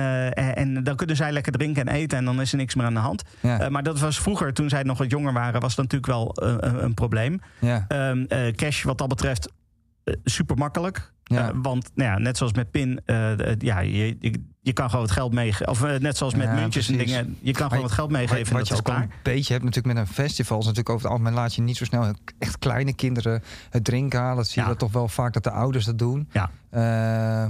en 0.55 0.83
dan 0.83 0.95
kunnen 0.95 1.15
zij 1.15 1.31
lekker 1.31 1.51
drinken 1.51 1.87
en 1.87 1.93
eten. 1.95 2.17
En 2.17 2.25
dan 2.25 2.41
is 2.41 2.51
er 2.51 2.57
niks 2.57 2.75
meer 2.75 2.85
aan 2.85 2.93
de 2.93 2.99
hand. 2.99 3.23
Ja. 3.39 3.69
Maar 3.69 3.83
dat 3.83 3.99
was 3.99 4.19
vroeger, 4.21 4.53
toen 4.53 4.69
zij 4.69 4.83
nog 4.83 4.97
wat 4.97 5.11
jonger 5.11 5.33
waren, 5.33 5.61
was 5.61 5.75
dat 5.75 5.91
natuurlijk 5.91 6.11
wel 6.11 6.31
een, 6.83 6.93
probleem. 6.93 7.41
ja. 7.59 7.85
Ehm, 7.87 8.23
eh, 8.27 8.53
cash, 8.53 8.83
wat 8.83 8.97
dat 8.97 9.07
betreft, 9.07 9.51
super 10.23 10.57
makkelijk. 10.57 11.11
Ja. 11.23 11.51
want 11.61 11.89
nou 11.95 12.09
ja, 12.09 12.17
net 12.17 12.37
zoals 12.37 12.53
met 12.53 12.71
PIN, 12.71 12.99
de- 13.05 13.55
ja, 13.57 13.79
je, 13.79 14.15
je- 14.19 14.43
je 14.61 14.73
kan 14.73 14.89
gewoon 14.89 15.05
wat 15.05 15.13
geld 15.13 15.33
meegeven. 15.33 15.67
Of 15.67 15.83
eh, 15.83 15.99
net 15.99 16.17
zoals 16.17 16.35
met 16.35 16.47
Ja, 16.47 16.53
muntjes 16.53 16.89
en 16.89 16.97
dingen. 16.97 17.37
Je 17.41 17.51
kan 17.51 17.67
gewoon 17.67 17.83
wat 17.83 17.91
geld 17.91 18.11
meegeven 18.11 18.45
en 18.47 18.51
Wat 18.51 18.57
dat 18.59 18.67
je 18.67 18.75
ook 18.75 18.83
klaar. 18.83 19.01
een 19.01 19.09
beetje 19.23 19.53
hebt 19.53 19.65
natuurlijk 19.65 19.95
met 19.95 20.07
een 20.07 20.13
festival... 20.13 20.57
is 20.59 20.65
natuurlijk 20.65 20.89
over 20.95 21.03
het 21.03 21.11
algemeen 21.11 21.33
laat 21.33 21.55
je 21.55 21.61
niet 21.61 21.77
zo 21.77 21.85
snel 21.85 22.13
echt 22.39 22.59
kleine 22.59 22.93
kinderen 22.93 23.43
het 23.69 23.83
drinken 23.83 24.19
halen. 24.19 24.35
Dat 24.35 24.45
zie 24.47 24.55
je 24.55 24.61
Ja. 24.61 24.67
dat 24.67 24.79
toch 24.79 24.91
wel 24.91 25.07
vaak 25.07 25.33
dat 25.33 25.43
de 25.43 25.51
ouders 25.51 25.85
dat 25.85 25.97
doen. 25.99 26.29
Ja. 26.31 26.49
Eh, 26.69 26.81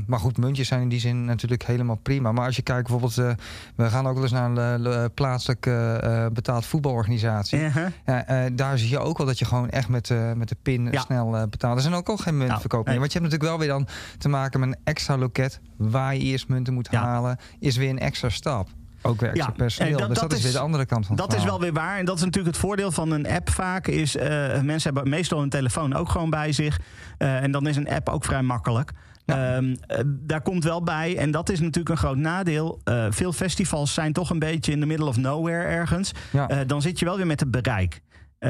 maar 0.08 0.20
goed, 0.20 0.38
muntjes 0.38 0.68
zijn 0.68 0.82
in 0.82 0.90
die 0.90 1.00
zin 1.00 1.26
natuurlijk 1.26 1.64
helemaal 1.64 1.96
prima. 1.96 2.32
Maar 2.32 2.46
als 2.46 2.56
je 2.56 2.62
kijkt 2.62 2.82
bijvoorbeeld... 2.90 3.18
eh, 3.18 3.46
we 3.76 3.90
gaan 3.90 4.08
ook 4.08 4.14
wel 4.14 4.24
eens 4.24 4.32
naar 4.32 4.50
een 4.80 5.14
plaatselijke 5.14 6.30
betaald 6.34 6.66
voetbalorganisatie. 6.66 7.60
Uh-huh. 7.60 8.46
Daar 8.54 8.78
zie 8.78 8.90
je 8.90 9.00
ook 9.00 9.18
wel 9.18 9.28
dat 9.28 9.40
je 9.40 9.46
gewoon 9.46 9.70
echt 9.70 9.88
met, 9.90 10.14
met 10.36 10.50
de 10.50 10.58
pin 10.62 10.88
Ja. 10.92 11.02
snel 11.02 11.48
betaalt. 11.50 11.76
Er 11.76 11.82
zijn 11.82 11.94
ook 11.94 12.10
al 12.10 12.18
geen 12.18 12.38
muntverkoop 12.38 12.86
nee. 12.86 12.92
meer. 12.94 13.00
Want 13.00 13.14
je 13.14 13.20
hebt 13.20 13.32
natuurlijk 13.32 13.60
wel 13.60 13.68
weer 13.68 13.78
dan 13.78 13.88
te 14.18 14.30
maken 14.30 14.60
met 14.60 14.70
een 14.70 14.78
extra 14.84 15.18
loket... 15.18 15.60
waar 15.78 16.16
je 16.16 16.22
eerst 16.22 16.48
munten 16.48 16.74
moet 16.74 16.88
Ja. 16.92 16.99
Halen. 17.00 17.38
Is 17.60 17.78
weer 17.78 17.90
een 17.90 18.00
extra 18.00 18.30
stap. 18.30 18.68
Ook 19.02 19.20
weer 19.20 19.30
extra 19.30 19.48
Ja, 19.48 19.54
personeel. 19.58 19.98
dat- 19.98 20.08
dus 20.10 20.20
dat 20.20 20.30
dat, 20.30 20.32
is 20.32 20.38
is- 20.38 20.44
weer 20.44 20.54
de 20.60 20.66
andere 20.66 20.86
kant 20.86 21.06
van 21.06 21.16
het 21.18 21.30
Dat 21.30 21.38
is 21.40 21.44
wel 21.46 21.60
weer 21.60 21.74
waar. 21.74 21.98
En 21.98 22.06
dat 22.06 22.16
is 22.18 22.24
natuurlijk 22.24 22.56
het 22.56 22.64
voordeel 22.66 22.92
van 22.92 23.12
een 23.12 23.28
app 23.28 23.50
vaak. 23.50 23.88
Is, 23.88 24.16
eh, 24.16 24.28
mensen 24.62 24.94
hebben 24.94 25.10
meestal 25.10 25.40
hun 25.40 25.50
telefoon 25.50 25.94
ook 25.96 26.10
gewoon 26.10 26.30
bij 26.30 26.52
zich. 26.52 26.80
Eh, 27.18 27.44
en 27.44 27.52
dan 27.52 27.68
is 27.68 27.76
een 27.76 27.90
app 27.90 28.10
ook 28.10 28.26
vrij 28.26 28.42
makkelijk. 28.42 28.92
Ja. 29.26 29.56
Ehm, 29.56 29.76
eh, 29.88 30.00
daar 30.06 30.42
komt 30.42 30.64
wel 30.64 30.84
bij, 30.84 31.18
en 31.18 31.32
dat 31.32 31.50
is 31.50 31.60
natuurlijk 31.60 31.90
een 31.90 31.98
groot 31.98 32.18
nadeel. 32.18 32.82
veel 33.10 33.34
festivals 33.34 33.94
zijn 33.94 34.14
toch 34.14 34.30
een 34.30 34.40
beetje 34.40 34.72
in 34.72 34.80
the 34.80 34.86
middle 34.86 35.06
of 35.08 35.18
nowhere 35.18 35.64
ergens. 35.64 36.12
Ja. 36.32 36.64
Dan 36.64 36.82
zit 36.82 37.00
je 37.00 37.06
wel 37.06 37.18
weer 37.18 37.28
met 37.28 37.40
het 37.40 37.52
bereik. 37.52 38.02
Ja. 38.40 38.50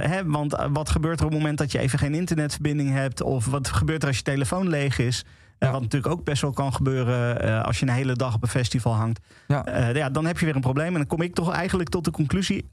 hè, 0.00 0.24
want 0.26 0.56
wat 0.72 0.90
gebeurt 0.90 1.18
er 1.20 1.24
op 1.26 1.30
het 1.30 1.40
moment 1.40 1.58
dat 1.58 1.72
je 1.72 1.78
even 1.78 1.98
geen 1.98 2.14
internetverbinding 2.14 2.90
hebt? 2.92 3.22
Of 3.22 3.46
wat 3.46 3.68
gebeurt 3.68 4.02
er 4.02 4.08
als 4.08 4.16
je 4.16 4.22
telefoon 4.22 4.68
leeg 4.68 4.98
is? 4.98 5.24
Eh, 5.60 5.68
Ja. 5.68 5.72
wat 5.74 5.80
natuurlijk 5.82 6.12
ook 6.12 6.24
best 6.24 6.42
wel 6.42 6.52
kan 6.52 6.72
gebeuren 6.74 7.42
eh, 7.42 7.62
als 7.62 7.78
je 7.80 7.86
een 7.86 7.92
hele 7.92 8.14
dag 8.14 8.34
op 8.34 8.42
een 8.42 8.48
festival 8.48 8.94
hangt. 8.94 9.20
Ja. 9.46 9.64
Eh, 9.64 9.94
ja, 9.94 10.10
dan 10.10 10.24
heb 10.26 10.38
je 10.38 10.44
weer 10.46 10.54
een 10.54 10.60
probleem. 10.60 10.86
En 10.86 10.94
dan 10.98 11.06
kom 11.06 11.22
ik 11.22 11.34
toch 11.34 11.52
eigenlijk 11.52 11.88
tot 11.88 12.04
de 12.04 12.10
conclusie, 12.10 12.70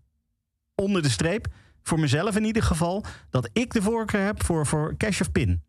onder 0.75 1.01
de 1.01 1.10
streep, 1.10 1.48
voor 1.84 2.00
mezelf 2.00 2.36
in 2.36 2.44
ieder 2.44 2.63
geval, 2.63 3.03
dat 3.29 3.50
ik 3.53 3.74
de 3.74 3.82
voorkeur 3.82 4.25
heb 4.25 4.44
voor, 4.44 4.65
voor 4.65 4.98
cash 4.98 5.22
of 5.22 5.32
pin. 5.32 5.62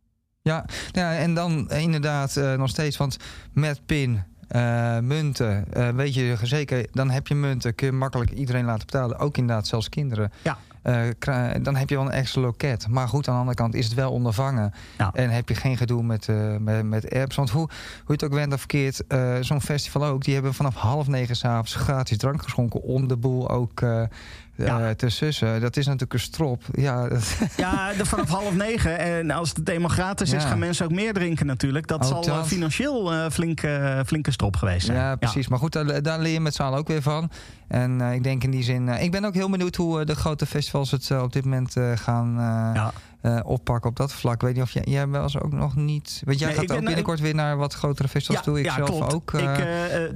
Ja, 0.43 0.65
ja, 0.93 1.17
en 1.17 1.35
dan 1.35 1.71
eh, 1.71 1.81
inderdaad 1.83 2.37
eh, 2.37 2.55
nog 2.55 2.69
steeds, 2.69 2.97
want 2.97 3.17
met 3.53 3.87
pin, 3.87 4.23
eh, 4.49 4.99
munten, 4.99 5.73
eh, 5.73 5.89
weet 5.89 6.15
je 6.15 6.37
zeker, 6.43 6.87
dan 6.93 7.11
heb 7.11 7.27
je 7.27 7.35
munten, 7.35 7.75
kun 7.75 7.87
je 7.87 7.93
makkelijk 7.93 8.31
iedereen 8.31 8.65
laten 8.65 8.87
betalen. 8.87 9.19
Ook 9.19 9.37
inderdaad, 9.37 9.67
zelfs 9.67 9.89
kinderen. 9.89 10.33
Ja. 10.43 10.59
Eh, 10.89 11.51
dan 11.63 11.77
heb 11.77 11.89
je 11.89 11.95
wel 11.95 12.05
een 12.05 12.11
extra 12.11 12.41
loket. 12.41 12.89
Maar 12.89 13.09
goed, 13.09 13.29
aan 13.29 13.35
de 13.35 13.41
andere 13.41 13.57
kant 13.57 13.75
is 13.75 13.85
het 13.85 13.95
wel 13.95 14.13
ondervangen. 14.13 14.73
Ja. 14.99 15.11
En 15.13 15.31
heb 15.31 15.49
je 15.49 15.55
geen 15.55 15.77
gedoe 15.77 16.03
met, 16.03 16.29
eh, 16.29 16.57
met, 16.57 16.85
met 16.85 17.15
apps. 17.15 17.37
Want 17.37 17.51
hoe, 17.51 17.67
hoe 17.67 18.05
je 18.07 18.13
het 18.13 18.25
ook 18.25 18.33
went 18.33 18.53
of 18.53 18.59
verkeerd, 18.59 19.07
eh, 19.07 19.37
zo'n 19.41 19.61
festival 19.61 20.05
ook, 20.05 20.25
die 20.25 20.35
hebben 20.35 20.55
vanaf 20.55 20.75
half 20.75 21.07
negen 21.07 21.37
s'avonds 21.37 21.75
gratis 21.75 22.17
drank 22.17 22.43
geschonken 22.43 22.83
om 22.83 23.09
de 23.09 23.17
boel 23.17 23.51
ook 23.51 23.83
Ja. 24.67 24.81
eh, 24.81 24.91
te 24.91 25.09
sussen. 25.09 25.61
Dat 25.61 25.77
is 25.77 25.85
natuurlijk 25.85 26.13
een 26.13 26.21
strop. 26.21 26.63
Ja, 26.73 27.09
Ja, 27.57 27.93
vanaf 28.03 28.29
half 28.29 28.55
negen. 28.55 28.99
En 28.99 29.31
als 29.31 29.49
het 29.49 29.71
gratis 29.87 30.33
is, 30.33 30.43
Ja. 30.43 30.49
gaan 30.49 30.59
mensen 30.59 30.85
ook 30.85 30.93
meer 30.93 31.13
drinken 31.13 31.47
natuurlijk. 31.47 31.87
Dat 31.87 31.99
Ook 31.99 32.05
zal 32.05 32.23
eh, 32.23 32.39
dat. 32.39 32.47
financieel 32.47 33.31
flink, 33.31 33.61
eh, 33.63 34.01
flinke 34.07 34.31
strop 34.31 34.57
geweest 34.57 34.87
zijn. 34.87 34.99
Ja, 34.99 35.17
precies. 35.17 35.49
Maar 35.49 35.59
goed, 35.59 35.73
daar, 35.73 36.03
daar 36.03 36.19
leer 36.21 36.33
je 36.33 36.41
met 36.41 36.55
z'n 36.55 36.63
allen 36.63 36.79
ook 36.79 36.89
weer 36.89 37.03
van. 37.03 37.31
En 37.69 38.01
ik 38.01 38.23
denk 38.23 38.45
in 38.45 38.51
die 38.51 38.63
zin... 38.63 38.89
ik 38.89 39.11
ben 39.11 39.25
ook 39.25 39.35
heel 39.35 39.51
benieuwd 39.51 39.77
hoe 39.77 40.05
de 40.05 40.15
grote 40.15 40.47
festivals 40.47 40.91
het 40.91 41.11
op 41.11 41.33
dit 41.33 41.45
moment 41.45 41.77
gaan 41.95 42.35
Ja. 42.75 42.93
Eh, 43.21 43.41
oppakken 43.43 43.91
op 43.91 43.97
dat 43.97 44.13
vlak. 44.13 44.35
Ik 44.35 44.41
weet 44.41 44.55
niet 44.55 44.63
of 44.63 44.71
jij, 44.71 44.83
jij 44.87 45.09
wel 45.09 45.23
eens 45.23 45.41
ook 45.41 45.53
nog 45.53 45.75
niet... 45.77 46.23
Want 46.25 46.39
jij 46.39 46.49
Nee, 46.49 46.57
gaat 46.57 46.71
ik 46.71 46.77
ook 46.77 46.85
binnenkort 46.85 47.21
weer 47.21 47.35
naar 47.35 47.57
wat 47.57 47.75
grotere 47.75 48.09
festivals 48.09 48.45
toe. 48.45 48.59
Ik 48.61 48.71
zelf 48.71 48.89
klopt. 48.89 49.15
ook. 49.15 49.33
eh, 49.33 49.43
Ik, 49.43 49.59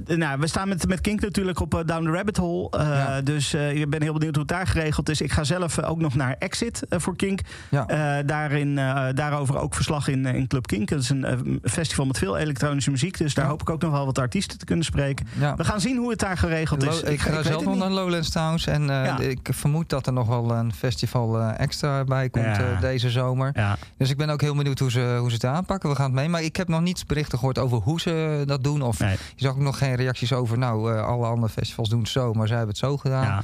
eh, 0.07 0.17
nou, 0.17 0.39
we 0.39 0.47
staan 0.47 0.67
met, 0.67 0.87
met 0.87 1.01
Kink 1.01 1.21
natuurlijk 1.21 1.59
op 1.59 1.83
Down 1.85 2.03
the 2.05 2.11
Rabbit 2.11 2.37
Hole. 2.37 2.67
Ja. 2.71 3.21
Dus 3.21 3.53
ik 3.53 3.89
ben 3.89 4.01
heel 4.01 4.13
benieuwd 4.13 4.35
hoe 4.35 4.43
het 4.43 4.53
daar 4.53 4.67
geregeld 4.67 5.09
is. 5.09 5.21
Ik 5.21 5.31
ga 5.31 5.43
zelf 5.43 5.79
ook 5.83 5.99
nog 5.99 6.15
naar 6.15 6.35
Exit 6.39 6.81
voor 6.89 7.15
Kink. 7.15 7.39
ja. 7.69 8.21
Daarin, 8.23 8.75
daarover 9.15 9.57
ook 9.57 9.73
verslag 9.75 10.07
in, 10.07 10.25
in 10.25 10.47
Club 10.47 10.67
Kink. 10.67 10.89
Dat 10.89 10.99
is 10.99 11.09
een 11.09 11.59
festival 11.63 12.05
met 12.05 12.17
veel 12.17 12.37
elektronische 12.37 12.89
muziek. 12.91 13.17
Dus 13.17 13.33
daar 13.33 13.45
Ja. 13.45 13.51
hoop 13.51 13.61
ik 13.61 13.69
ook 13.69 13.81
nog 13.81 13.91
wel 13.91 14.05
wat 14.05 14.17
artiesten 14.19 14.57
te 14.57 14.65
kunnen 14.65 14.85
spreken. 14.85 15.27
ja. 15.39 15.55
We 15.55 15.63
gaan 15.63 15.81
zien 15.81 15.97
hoe 15.97 16.09
het 16.09 16.19
daar 16.19 16.37
geregeld 16.37 16.81
Lo- 16.85 16.89
is. 16.91 17.01
ik 17.01 17.19
ga 17.21 17.31
weet 17.31 17.45
zelf 17.45 17.63
nog 17.65 17.75
naar 17.77 17.89
Lowlands 17.89 18.29
Towns. 18.29 18.67
En 18.67 18.83
Ja. 18.83 19.19
ik 19.19 19.49
vermoed 19.51 19.89
dat 19.89 20.07
er 20.07 20.13
nog 20.13 20.27
wel 20.27 20.51
een 20.51 20.73
festival 20.73 21.41
extra 21.41 22.03
bij 22.03 22.29
komt 22.29 22.45
Ja. 22.45 22.79
Deze 23.03 23.19
zomer. 23.19 23.51
Ja. 23.53 23.77
Dus 23.97 24.09
ik 24.09 24.17
ben 24.17 24.29
ook 24.29 24.41
heel 24.41 24.55
benieuwd 24.55 24.79
hoe 24.79 24.91
ze, 24.91 25.15
hoe 25.19 25.29
ze 25.29 25.35
het 25.35 25.45
aanpakken. 25.45 25.89
We 25.89 25.95
gaan 25.95 26.05
het 26.05 26.13
mee. 26.13 26.29
Maar 26.29 26.43
ik 26.43 26.55
heb 26.55 26.67
nog 26.67 26.81
niets 26.81 27.05
berichten 27.05 27.37
gehoord 27.37 27.57
over 27.59 27.77
hoe 27.77 27.99
ze 28.01 28.43
dat 28.45 28.63
doen. 28.63 28.81
Of 28.81 28.99
Nee. 28.99 29.11
je 29.11 29.17
zag 29.45 29.51
ook 29.53 29.59
nog 29.59 29.77
geen 29.77 29.95
reacties 29.95 30.33
over. 30.33 30.57
Nou, 30.57 30.93
eh, 30.95 31.05
alle 31.05 31.25
andere 31.27 31.49
festivals 31.53 31.89
doen 31.89 31.99
het 31.99 32.09
zo, 32.09 32.33
maar 32.33 32.47
zij 32.47 32.57
hebben 32.57 32.75
het 32.75 32.85
zo 32.85 32.97
gedaan. 32.97 33.23
Ja. 33.23 33.43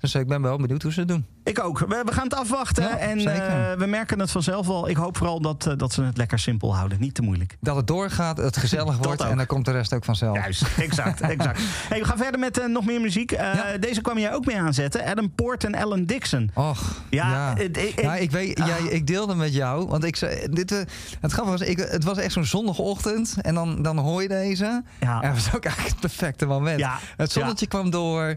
Dus 0.00 0.14
ik 0.14 0.26
ben 0.26 0.42
wel 0.42 0.56
benieuwd 0.56 0.82
hoe 0.82 0.92
ze 0.92 0.98
het 0.98 1.08
doen. 1.08 1.26
Ik 1.44 1.64
ook. 1.64 1.78
We, 1.78 2.02
we 2.06 2.12
gaan 2.12 2.24
het 2.24 2.34
afwachten. 2.34 2.82
Ja, 2.84 2.96
en 2.98 3.18
eh, 3.18 3.72
we 3.78 3.86
merken 3.86 4.18
het 4.18 4.30
vanzelf 4.30 4.66
wel. 4.66 4.88
Ik 4.88 4.96
hoop 4.96 5.16
vooral 5.16 5.40
dat, 5.40 5.66
eh, 5.66 5.72
dat 5.76 5.92
ze 5.92 6.02
het 6.02 6.16
lekker 6.16 6.38
simpel 6.38 6.76
houden. 6.76 7.00
Niet 7.00 7.14
te 7.14 7.22
moeilijk. 7.22 7.56
Dat 7.60 7.76
het 7.76 7.86
doorgaat, 7.86 8.36
het 8.36 8.56
gezellig 8.56 8.96
wordt 9.06 9.22
ook. 9.22 9.30
en 9.30 9.36
dan 9.36 9.46
komt 9.46 9.64
de 9.64 9.70
rest 9.70 9.94
ook 9.94 10.04
vanzelf. 10.04 10.36
Juist, 10.36 10.62
exact. 10.78 11.20
exact. 11.36 11.60
Hey, 11.88 11.98
we 11.98 12.04
gaan 12.04 12.16
verder 12.18 12.40
met 12.40 12.58
eh, 12.58 12.66
nog 12.66 12.84
meer 12.86 13.00
muziek. 13.00 13.30
Ja. 13.30 13.76
Deze 13.80 14.00
kwam 14.00 14.18
jij 14.18 14.34
ook 14.34 14.46
mee 14.46 14.60
aanzetten. 14.60 15.04
Adam 15.04 15.30
Poort 15.34 15.64
en 15.64 15.74
Ellen 15.74 16.06
Dixon. 16.06 16.50
Och, 16.54 17.02
Ja, 17.10 17.30
ja. 17.30 17.56
ik- 17.56 18.00
ja, 18.00 18.16
ik- 18.16 18.30
weet, 18.30 18.60
Ah. 18.60 18.66
jij, 18.66 18.82
ik 18.82 19.06
deelde 19.06 19.34
met 19.34 19.54
jou, 19.54 19.86
want 19.86 20.04
ik 20.04 20.16
zei, 20.16 20.46
dit, 20.50 20.70
het 20.70 21.32
grappige 21.32 21.58
was, 21.58 21.60
ik, 21.68 21.78
het 21.78 22.04
was 22.04 22.18
echt 22.18 22.32
zo'n 22.32 22.44
zondagochtend 22.44 23.34
en 23.40 23.54
dan, 23.54 23.82
dan 23.82 23.98
hoor 23.98 24.22
je 24.22 24.28
deze. 24.28 24.82
Ja. 25.00 25.20
En 25.22 25.32
dat 25.34 25.44
was 25.44 25.54
ook 25.54 25.64
eigenlijk 25.64 25.92
het 26.00 26.00
perfecte 26.10 26.46
moment. 26.46 26.84
Het 27.16 27.32
zonnetje 27.32 27.66
kwam 27.66 27.90
door, 27.90 28.36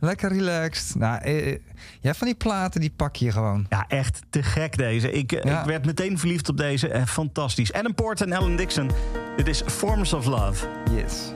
lekker 0.00 0.28
relaxed. 0.32 0.94
Nou, 0.98 1.20
eh, 1.22 1.52
eh, 1.52 1.58
ja, 2.00 2.14
van 2.14 2.26
die 2.26 2.36
platen, 2.36 2.80
die 2.80 2.92
pak 2.96 3.16
je 3.16 3.32
gewoon. 3.32 3.66
Ja, 3.68 3.84
echt 3.88 4.22
te 4.30 4.42
gek 4.42 4.76
deze. 4.76 5.12
Ik, 5.12 5.32
eh, 5.32 5.50
Ja. 5.50 5.60
ik 5.60 5.66
werd 5.66 5.86
meteen 5.86 6.18
verliefd 6.18 6.48
op 6.48 6.56
deze. 6.56 6.88
Eh, 6.88 7.06
fantastisch. 7.06 7.72
Adam 7.72 7.94
Poort 7.94 8.20
en 8.20 8.32
Ellen 8.32 8.56
Dixon. 8.56 8.90
Dit 9.36 9.48
is 9.48 9.62
Forms 9.66 10.12
of 10.12 10.26
Love. 10.26 10.66
Yes. 10.94 11.32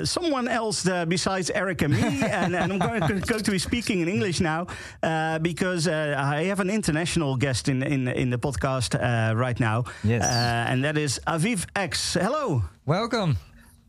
Uh, 0.00 0.04
someone 0.04 0.48
else 0.48 0.86
uh, 0.86 1.04
besides 1.04 1.50
Erik 1.50 1.82
and 1.82 1.94
me. 1.94 2.02
and, 2.22 2.54
and 2.54 2.72
I'm 2.72 2.78
going 2.78 3.00
to, 3.00 3.26
going 3.26 3.42
to 3.42 3.50
be 3.50 3.58
speaking 3.58 4.00
in 4.00 4.08
English 4.08 4.40
now 4.40 4.66
uh, 5.02 5.38
because 5.38 5.86
uh, 5.86 6.14
I 6.18 6.44
have 6.44 6.60
an 6.60 6.70
international 6.70 7.36
guest 7.36 7.68
in, 7.68 7.82
in, 7.82 8.08
in 8.08 8.30
the 8.30 8.38
podcast 8.38 8.94
uh, 8.94 9.36
right 9.36 9.58
now. 9.60 9.84
Yes. 10.04 10.24
Uh, 10.24 10.70
and 10.70 10.84
that 10.84 10.96
is 10.96 11.20
Aviv 11.26 11.66
X. 11.76 12.14
Hello. 12.14 12.62
Welcome. 12.86 13.36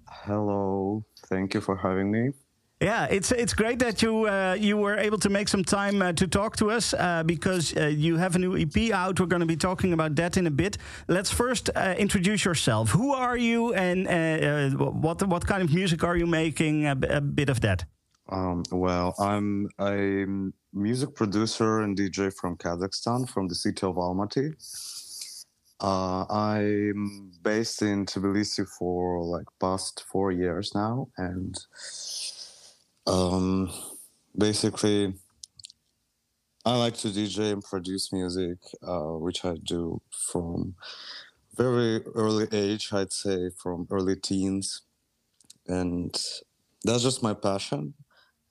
Hello, 0.07 1.03
thank 1.27 1.53
you 1.53 1.61
for 1.61 1.75
having 1.75 2.11
me. 2.11 2.31
Yeah, 2.81 3.05
it's 3.11 3.31
it's 3.31 3.53
great 3.53 3.77
that 3.79 4.01
you 4.01 4.27
uh, 4.27 4.57
you 4.59 4.75
were 4.75 4.97
able 4.97 5.19
to 5.19 5.29
make 5.29 5.47
some 5.47 5.63
time 5.63 6.01
uh, 6.01 6.13
to 6.13 6.27
talk 6.27 6.57
to 6.57 6.71
us 6.71 6.95
uh, 6.95 7.21
because 7.23 7.77
uh, 7.77 7.85
you 7.85 8.17
have 8.17 8.35
a 8.35 8.39
new 8.39 8.57
EP 8.57 8.91
out. 8.91 9.19
We're 9.19 9.27
going 9.27 9.41
to 9.41 9.45
be 9.45 9.55
talking 9.55 9.93
about 9.93 10.15
that 10.15 10.35
in 10.35 10.47
a 10.47 10.51
bit. 10.51 10.79
Let's 11.07 11.29
first 11.29 11.69
uh, 11.75 11.93
introduce 11.99 12.43
yourself. 12.43 12.89
Who 12.89 13.13
are 13.13 13.37
you, 13.37 13.75
and 13.75 14.07
uh, 14.07 14.75
what 14.77 15.21
what 15.27 15.45
kind 15.45 15.61
of 15.61 15.71
music 15.71 16.03
are 16.03 16.17
you 16.17 16.25
making? 16.25 16.87
A 16.87 17.21
bit 17.21 17.49
of 17.49 17.61
that. 17.61 17.85
Um, 18.29 18.63
well, 18.71 19.13
I'm 19.19 19.69
a 19.79 20.25
music 20.73 21.13
producer 21.13 21.81
and 21.81 21.95
DJ 21.95 22.33
from 22.33 22.57
Kazakhstan, 22.57 23.29
from 23.29 23.47
the 23.47 23.55
city 23.55 23.85
of 23.85 23.95
Almaty. 23.95 24.55
Uh, 25.81 26.25
I'm 26.29 27.31
based 27.43 27.81
in 27.81 28.05
Tbilisi 28.05 28.67
for 28.67 29.23
like 29.23 29.47
past 29.59 30.03
four 30.11 30.31
years 30.31 30.73
now, 30.73 31.09
and 31.17 31.55
um, 33.07 33.71
basically, 34.37 35.13
I 36.63 36.77
like 36.77 36.95
to 36.97 37.07
DJ 37.07 37.53
and 37.53 37.63
produce 37.63 38.13
music, 38.13 38.59
uh, 38.83 39.17
which 39.17 39.43
I 39.43 39.55
do 39.63 40.01
from 40.31 40.75
very 41.55 42.03
early 42.15 42.47
age. 42.51 42.93
I'd 42.93 43.11
say 43.11 43.49
from 43.57 43.87
early 43.89 44.15
teens, 44.15 44.81
and 45.67 46.13
that's 46.83 47.03
just 47.03 47.23
my 47.23 47.33
passion, 47.33 47.95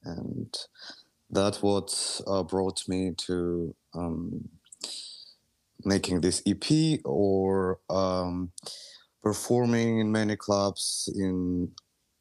and 0.04 0.52
that's 1.30 1.62
what 1.62 2.20
uh, 2.26 2.42
brought 2.42 2.88
me 2.88 3.12
to 3.26 3.74
um, 3.94 4.48
making 5.84 6.20
this 6.20 6.42
EP 6.46 7.00
or 7.04 7.78
um, 7.88 8.50
performing 9.22 10.00
in 10.00 10.10
many 10.10 10.36
clubs 10.36 11.08
in 11.16 11.70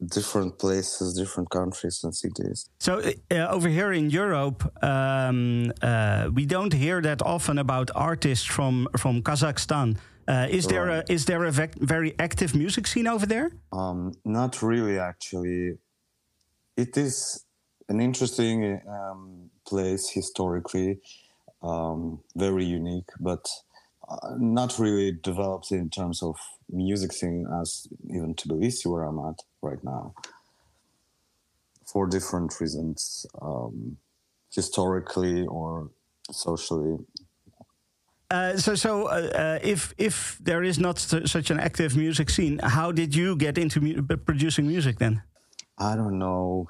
different 0.06 0.58
places, 0.58 1.14
different 1.14 1.50
countries 1.50 2.04
and 2.04 2.14
cities. 2.14 2.68
So 2.78 3.02
uh, 3.30 3.34
over 3.48 3.68
here 3.68 3.92
in 3.92 4.10
Europe, 4.10 4.64
um, 4.82 5.72
uh, 5.82 6.30
we 6.32 6.46
don't 6.46 6.72
hear 6.72 7.00
that 7.02 7.22
often 7.22 7.58
about 7.58 7.90
artists 7.94 8.46
from 8.46 8.88
from 8.96 9.22
Kazakhstan. 9.22 9.96
Uh, 10.28 10.46
is 10.50 10.66
there 10.66 10.88
a 10.88 11.04
is 11.08 11.24
there 11.24 11.44
a 11.44 11.50
very 11.80 12.14
active 12.18 12.54
music 12.54 12.86
scene 12.86 13.08
over 13.08 13.26
there? 13.26 13.50
Um, 13.72 14.12
not 14.24 14.62
really, 14.62 14.98
actually. 14.98 15.78
It 16.76 16.96
is 16.96 17.44
an 17.88 18.00
interesting 18.00 18.80
um, 18.88 19.50
place 19.66 20.08
historically, 20.08 21.00
um, 21.62 22.20
very 22.36 22.64
unique, 22.64 23.10
but 23.18 23.44
uh, 23.48 23.69
not 24.38 24.78
really 24.78 25.12
developed 25.12 25.70
in 25.70 25.90
terms 25.90 26.22
of 26.22 26.36
music 26.68 27.12
scene 27.12 27.46
as 27.60 27.86
even 28.08 28.34
Tbilisi, 28.34 28.86
where 28.86 29.04
I'm 29.04 29.18
at 29.18 29.40
right 29.62 29.82
now, 29.82 30.14
for 31.86 32.06
different 32.06 32.58
reasons, 32.60 33.26
um, 33.40 33.96
historically 34.54 35.46
or 35.46 35.90
socially. 36.30 36.98
Uh, 38.30 38.56
so, 38.56 38.74
so 38.76 39.06
uh, 39.06 39.30
uh, 39.34 39.58
if 39.62 39.92
if 39.98 40.38
there 40.40 40.62
is 40.62 40.78
not 40.78 40.98
su- 40.98 41.26
such 41.26 41.50
an 41.50 41.58
active 41.58 41.96
music 41.96 42.30
scene, 42.30 42.60
how 42.62 42.92
did 42.92 43.14
you 43.14 43.34
get 43.36 43.58
into 43.58 43.80
mu- 43.80 44.02
producing 44.02 44.68
music 44.68 44.98
then? 44.98 45.22
I 45.78 45.96
don't 45.96 46.18
know. 46.18 46.68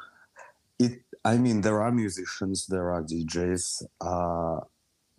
It. 0.78 1.02
I 1.22 1.36
mean, 1.36 1.60
there 1.60 1.82
are 1.82 1.92
musicians, 1.92 2.66
there 2.66 2.90
are 2.90 3.02
DJs. 3.02 3.82
Uh, 4.00 4.60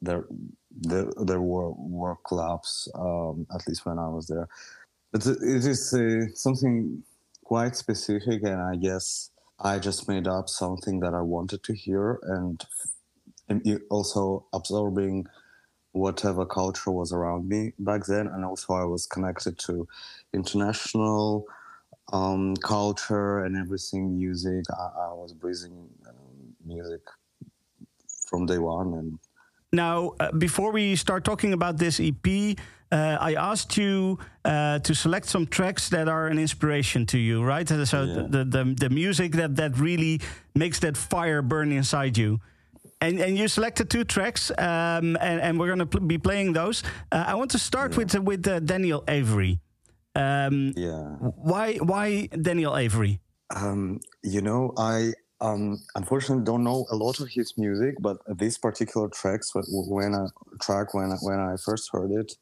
there, 0.02 0.26
there, 0.80 1.08
there 1.26 1.42
were 1.42 1.72
work 1.72 2.24
clubs. 2.24 2.90
Um, 2.96 3.48
at 3.54 3.68
least 3.68 3.86
when 3.86 4.00
I 4.00 4.08
was 4.10 4.28
there, 4.28 4.48
but 5.12 5.26
it 5.28 5.66
is 5.66 5.94
uh, 5.94 6.28
something 6.36 7.04
quite 7.46 7.76
specific, 7.76 8.44
and 8.44 8.62
I 8.62 8.76
guess 8.78 9.32
I 9.60 9.80
just 9.80 10.08
made 10.10 10.28
up 10.28 10.50
something 10.50 11.00
that 11.02 11.14
I 11.14 11.22
wanted 11.22 11.64
to 11.64 11.74
hear, 11.74 12.20
and 12.24 12.64
and 13.50 13.82
also 13.92 14.46
absorbing 14.54 15.28
whatever 15.94 16.46
culture 16.46 16.92
was 16.92 17.12
around 17.14 17.50
me 17.50 17.74
back 17.80 18.06
then, 18.06 18.28
and 18.28 18.46
also 18.46 18.74
I 18.74 18.86
was 18.86 19.08
connected 19.08 19.60
to 19.60 19.88
international 20.34 21.46
um, 22.14 22.56
culture 22.58 23.44
and 23.46 23.58
everything, 23.58 24.18
music. 24.18 24.66
I, 24.72 25.10
I 25.10 25.14
was 25.14 25.34
breathing 25.34 25.90
um, 26.08 26.56
music 26.66 27.02
from 28.30 28.46
day 28.46 28.60
one, 28.60 28.94
and 28.94 29.20
Now, 29.74 30.14
uh, 30.20 30.32
before 30.38 30.72
we 30.72 30.96
start 30.96 31.24
talking 31.24 31.54
about 31.54 31.78
this 31.78 32.00
EP, 32.00 32.58
uh, 32.92 33.18
I 33.22 33.36
asked 33.36 33.78
you 33.78 34.20
uh, 34.44 34.80
to 34.80 34.94
select 34.94 35.28
some 35.28 35.48
tracks 35.48 35.88
that 35.90 36.10
are 36.10 36.28
an 36.28 36.38
inspiration 36.38 37.06
to 37.08 37.18
you, 37.18 37.42
right? 37.42 37.68
So 37.68 38.04
Yeah. 38.04 38.28
the, 38.30 38.44
the 38.44 38.64
the 38.80 38.90
music 38.90 39.32
that 39.34 39.56
that 39.56 39.78
really 39.80 40.20
makes 40.56 40.80
that 40.80 40.98
fire 40.98 41.42
burn 41.42 41.72
inside 41.72 42.18
you. 42.18 42.40
And, 43.00 43.20
and 43.20 43.36
you 43.38 43.48
selected 43.48 43.90
two 43.90 44.04
tracks, 44.04 44.52
um, 44.60 45.18
and, 45.22 45.42
and 45.42 45.60
we're 45.60 45.68
going 45.74 45.80
to 45.80 45.88
pl- 45.88 46.06
be 46.06 46.20
playing 46.20 46.54
those. 46.54 46.84
Uh, 47.12 47.24
I 47.28 47.34
want 47.34 47.50
to 47.52 47.58
start 47.60 47.98
with 47.98 48.14
uh, 48.16 48.22
with 48.22 48.46
uh, 48.48 48.60
Daniel 48.60 49.04
Avery. 49.08 49.60
Um, 50.16 50.74
yeah. 50.76 51.16
why 51.52 51.78
why 51.78 52.28
Daniel 52.28 52.76
Avery? 52.78 53.20
Um, 53.56 54.02
you 54.24 54.42
know, 54.42 54.74
I 54.78 55.14
um, 55.42 55.82
unfortunately 55.96 56.46
don't 56.46 56.64
know 56.64 56.86
a 56.92 56.96
lot 56.96 57.20
of 57.20 57.28
his 57.30 57.58
music, 57.58 57.96
but 58.00 58.18
these 58.38 58.58
particular 58.58 59.10
tracks, 59.10 59.52
when 59.56 60.16
I 60.16 60.28
track 60.62 60.94
when 60.94 61.10
when 61.22 61.40
I 61.40 61.56
first 61.58 61.90
heard 61.92 62.12
it, 62.12 62.34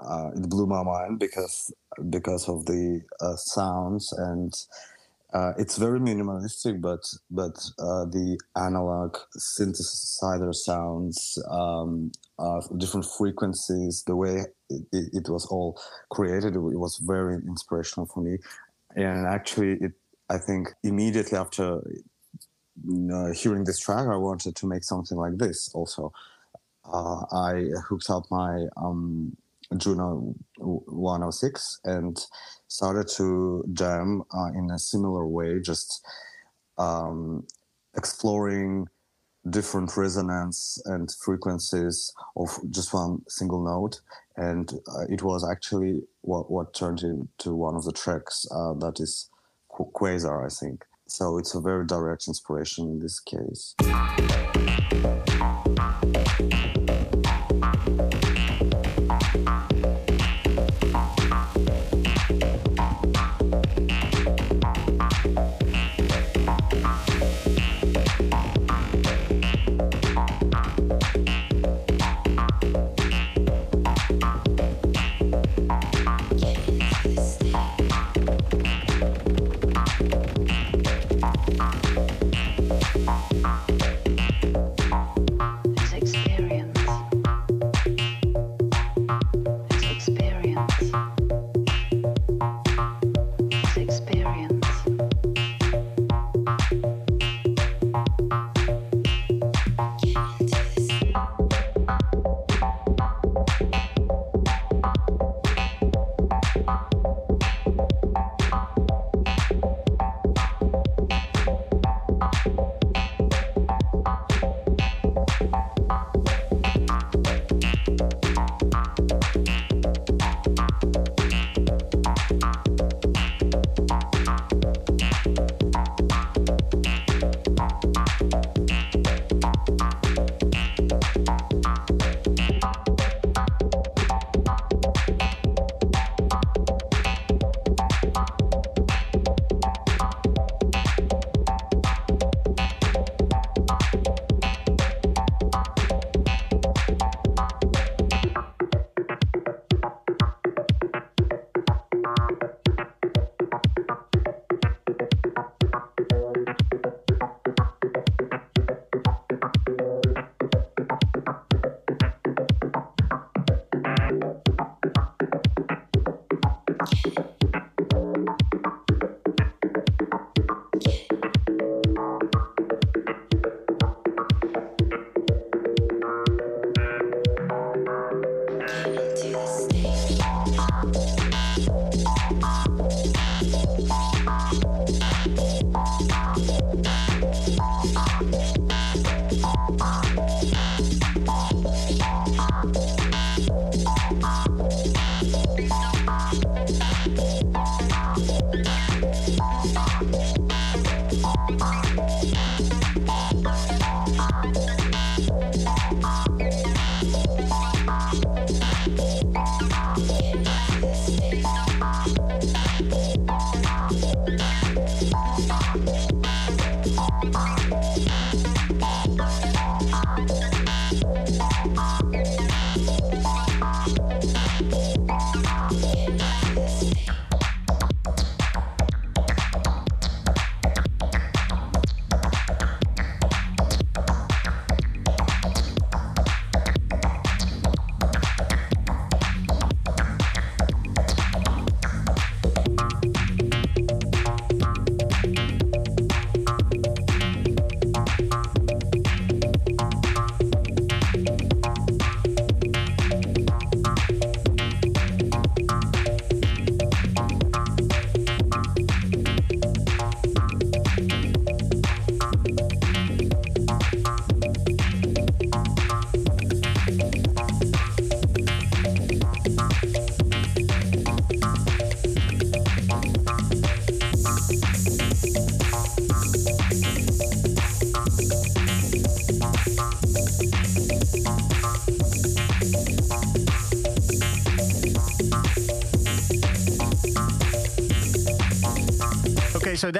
uh, 0.00 0.30
it 0.34 0.48
blew 0.48 0.66
my 0.66 0.82
mind 0.82 1.18
because 1.18 1.72
because 2.10 2.48
of 2.48 2.66
the 2.66 3.02
uh, 3.20 3.36
sounds 3.36 4.12
and 4.12 4.52
uh, 5.32 5.52
it's 5.58 5.76
very 5.76 6.00
minimalistic, 6.00 6.80
but 6.80 7.00
but 7.30 7.56
uh, 7.78 8.06
the 8.06 8.38
analog 8.56 9.16
synthesizer 9.36 10.54
sounds, 10.54 11.38
um, 11.50 12.10
different 12.78 13.06
frequencies, 13.06 14.02
the 14.06 14.16
way 14.16 14.44
it, 14.70 14.82
it, 14.92 15.10
it 15.12 15.28
was 15.28 15.46
all 15.46 15.78
created, 16.10 16.54
it 16.56 16.58
was 16.58 16.98
very 17.04 17.36
inspirational 17.46 18.06
for 18.06 18.20
me. 18.20 18.38
And 18.96 19.26
actually, 19.26 19.72
it 19.80 19.92
I 20.30 20.38
think 20.38 20.68
immediately 20.82 21.38
after 21.38 21.82
uh, 23.12 23.32
hearing 23.32 23.64
this 23.64 23.80
track, 23.80 24.08
I 24.08 24.16
wanted 24.16 24.56
to 24.56 24.66
make 24.66 24.84
something 24.84 25.18
like 25.18 25.38
this. 25.38 25.70
Also, 25.74 26.12
uh, 26.92 27.24
I 27.32 27.66
hooked 27.88 28.10
up 28.10 28.24
my 28.30 28.66
um, 28.76 29.36
Juno 29.76 30.34
106 30.58 31.80
and 31.84 32.18
started 32.68 33.08
to 33.16 33.64
jam 33.72 34.22
uh, 34.34 34.50
in 34.56 34.70
a 34.70 34.78
similar 34.78 35.26
way, 35.26 35.60
just 35.60 36.06
um, 36.78 37.46
exploring 37.96 38.88
different 39.50 39.96
resonance 39.96 40.82
and 40.86 41.10
frequencies 41.24 42.12
of 42.36 42.50
just 42.70 42.94
one 42.94 43.22
single 43.28 43.64
note. 43.64 44.00
And 44.36 44.70
uh, 44.88 45.06
it 45.10 45.22
was 45.22 45.48
actually 45.48 46.02
what, 46.22 46.50
what 46.50 46.74
turned 46.74 47.02
into 47.02 47.54
one 47.54 47.76
of 47.76 47.84
the 47.84 47.92
tracks 47.92 48.46
uh, 48.52 48.74
that 48.74 49.00
is 49.00 49.30
Qu- 49.70 49.90
Quasar, 49.94 50.46
I 50.46 50.50
think. 50.50 50.84
So 51.10 51.38
it's 51.38 51.54
a 51.54 51.60
very 51.60 51.86
direct 51.86 52.28
inspiration 52.28 52.86
in 52.86 52.98
this 52.98 53.18
case. 53.18 53.74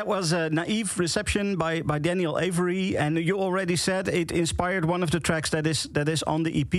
Was 0.09 0.33
a 0.33 0.51
naive 0.51 0.99
reception 0.99 1.57
by, 1.57 1.83
by 1.83 1.99
Daniel 1.99 2.38
Avery, 2.38 2.97
and 2.97 3.18
you 3.18 3.38
already 3.38 3.77
said 3.77 4.09
it 4.09 4.33
inspired 4.33 4.85
one 4.85 5.03
of 5.03 5.11
the 5.11 5.21
tracks 5.21 5.51
that 5.51 5.66
is 5.66 5.85
that 5.92 6.09
is 6.09 6.23
on 6.23 6.42
the 6.42 6.53
EP. 6.62 6.75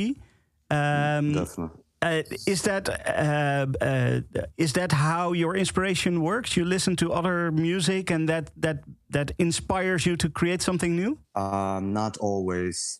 Um, 0.71 1.33
Definitely. 1.33 1.81
uh, 2.01 2.23
is 2.47 2.63
that 2.63 2.89
uh, 2.89 3.67
uh, 3.81 4.21
is 4.57 4.73
that 4.73 4.91
how 4.91 5.33
your 5.33 5.55
inspiration 5.55 6.21
works? 6.21 6.57
You 6.57 6.65
listen 6.65 6.95
to 6.97 7.13
other 7.13 7.51
music, 7.51 8.11
and 8.11 8.27
that 8.27 8.51
that 8.57 8.83
that 9.09 9.31
inspires 9.37 10.05
you 10.05 10.17
to 10.17 10.29
create 10.29 10.61
something 10.61 10.95
new. 10.95 11.17
Um, 11.35 11.93
not 11.93 12.17
always. 12.17 12.99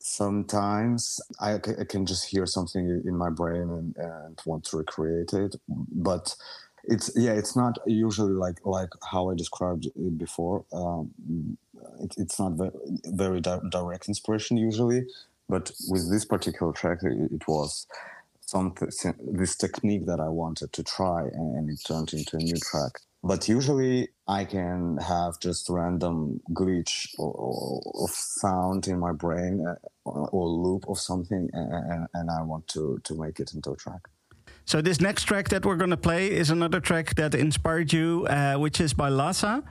Sometimes 0.00 1.20
I, 1.40 1.54
I 1.54 1.84
can 1.88 2.06
just 2.06 2.24
hear 2.30 2.46
something 2.46 3.02
in 3.04 3.16
my 3.16 3.30
brain 3.30 3.68
and, 3.68 3.96
and 3.96 4.40
want 4.46 4.64
to 4.64 4.78
recreate 4.78 5.32
it, 5.34 5.56
but 5.68 6.34
it's 6.88 7.12
yeah, 7.16 7.32
it's 7.32 7.56
not 7.56 7.78
usually 7.86 8.34
like 8.34 8.58
like 8.66 8.90
how 9.12 9.30
I 9.30 9.36
described 9.36 9.86
it 9.86 10.18
before. 10.18 10.64
Um, 10.72 11.12
it, 12.00 12.14
it's 12.18 12.40
not 12.40 12.52
very, 12.54 12.72
very 13.06 13.40
di- 13.40 13.60
direct 13.70 14.08
inspiration 14.08 14.58
usually, 14.58 15.06
but 15.48 15.72
with 15.88 16.10
this 16.10 16.26
particular 16.26 16.72
track, 16.72 17.00
it, 17.04 17.32
it 17.32 17.48
was 17.48 17.86
something 18.40 18.90
this 19.20 19.56
technique 19.56 20.06
that 20.06 20.20
I 20.20 20.28
wanted 20.28 20.72
to 20.74 20.84
try, 20.84 21.24
and, 21.24 21.70
it 21.70 21.80
turned 21.86 22.12
into 22.14 22.38
a 22.38 22.40
new 22.40 22.56
track. 22.56 23.00
But 23.24 23.48
usually, 23.48 24.08
I 24.28 24.44
can 24.46 24.98
have 24.98 25.40
just 25.40 25.68
random 25.68 26.40
glitch 26.52 27.08
or, 27.18 27.32
or, 27.32 28.04
of 28.04 28.10
sound 28.10 28.88
in 28.88 29.00
my 29.00 29.12
brain 29.12 29.66
uh, 29.66 29.76
or, 30.04 30.28
or 30.30 30.48
loop 30.48 30.86
of 30.88 30.98
something, 31.00 31.50
and, 31.52 31.72
and, 31.74 32.08
and 32.14 32.30
I 32.30 32.42
want 32.42 32.68
to 32.68 33.00
to 33.04 33.14
make 33.14 33.40
it 33.40 33.54
into 33.54 33.72
a 33.72 33.76
track. 33.76 34.08
So 34.68 34.82
this 34.82 35.00
next 35.00 35.22
track 35.22 35.48
that 35.48 35.64
we're 35.64 35.76
going 35.76 35.96
to 35.96 35.96
play 35.96 36.30
is 36.30 36.50
another 36.50 36.78
track 36.78 37.14
that 37.14 37.34
inspired 37.34 37.90
you, 37.90 38.26
uh, 38.28 38.56
which 38.56 38.82
is 38.82 38.92
by 38.92 39.08
Lhasa, 39.08 39.64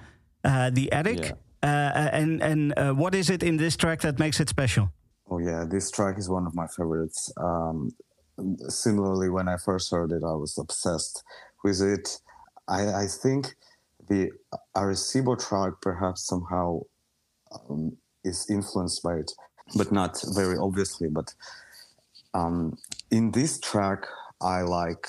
uh, 0.43 0.71
The 0.71 0.91
Attic. 0.91 1.19
Yeah. 1.19 1.33
Uh, 1.61 2.09
and 2.13 2.41
and 2.41 2.73
uh, 2.79 2.93
what 2.93 3.13
is 3.13 3.29
it 3.29 3.43
in 3.43 3.57
this 3.57 3.77
track 3.77 4.01
that 4.01 4.17
makes 4.17 4.39
it 4.39 4.49
special? 4.49 4.89
Oh 5.29 5.37
yeah, 5.37 5.65
this 5.69 5.91
track 5.91 6.17
is 6.17 6.29
one 6.29 6.47
of 6.47 6.55
my 6.55 6.65
favorites. 6.75 7.31
Um, 7.37 7.91
similarly, 8.69 9.29
when 9.29 9.47
I 9.47 9.57
first 9.57 9.91
heard 9.91 10.11
it, 10.11 10.23
I 10.23 10.33
was 10.33 10.57
obsessed 10.57 11.23
with 11.63 11.79
it. 11.79 12.19
I, 12.67 13.03
I 13.03 13.05
think 13.05 13.53
the 14.09 14.31
Arecibo 14.75 15.37
track 15.37 15.73
perhaps 15.79 16.25
somehow 16.25 16.81
um, 17.53 17.97
is 18.23 18.49
influenced 18.49 19.03
by 19.03 19.17
it, 19.17 19.31
but 19.75 19.91
not 19.91 20.17
very 20.33 20.57
obviously. 20.57 21.07
But 21.07 21.35
um, 22.33 22.77
in 23.11 23.29
this 23.29 23.59
track, 23.59 24.07
I 24.41 24.61
like 24.61 25.07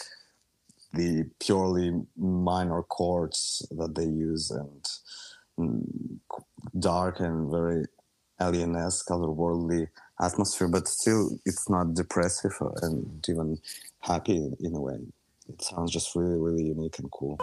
the 0.92 1.30
purely 1.38 1.92
minor 2.16 2.82
chords 2.82 3.66
that 3.70 3.94
they 3.94 4.04
use 4.04 4.50
and 4.50 4.88
mm, 5.58 6.18
dark 6.78 7.20
and 7.20 7.50
very 7.50 7.84
alien-esque, 8.40 9.08
otherworldly 9.08 9.88
atmosphere, 10.20 10.68
but 10.68 10.88
still 10.88 11.38
it's 11.44 11.68
not 11.68 11.94
depressive 11.94 12.56
and 12.82 13.24
even 13.28 13.58
happy 14.00 14.50
in 14.60 14.74
a 14.74 14.80
way. 14.80 14.98
It 15.48 15.62
sounds 15.62 15.92
just 15.92 16.14
really, 16.14 16.38
really 16.38 16.64
unique 16.64 16.98
and 16.98 17.10
cool. 17.10 17.38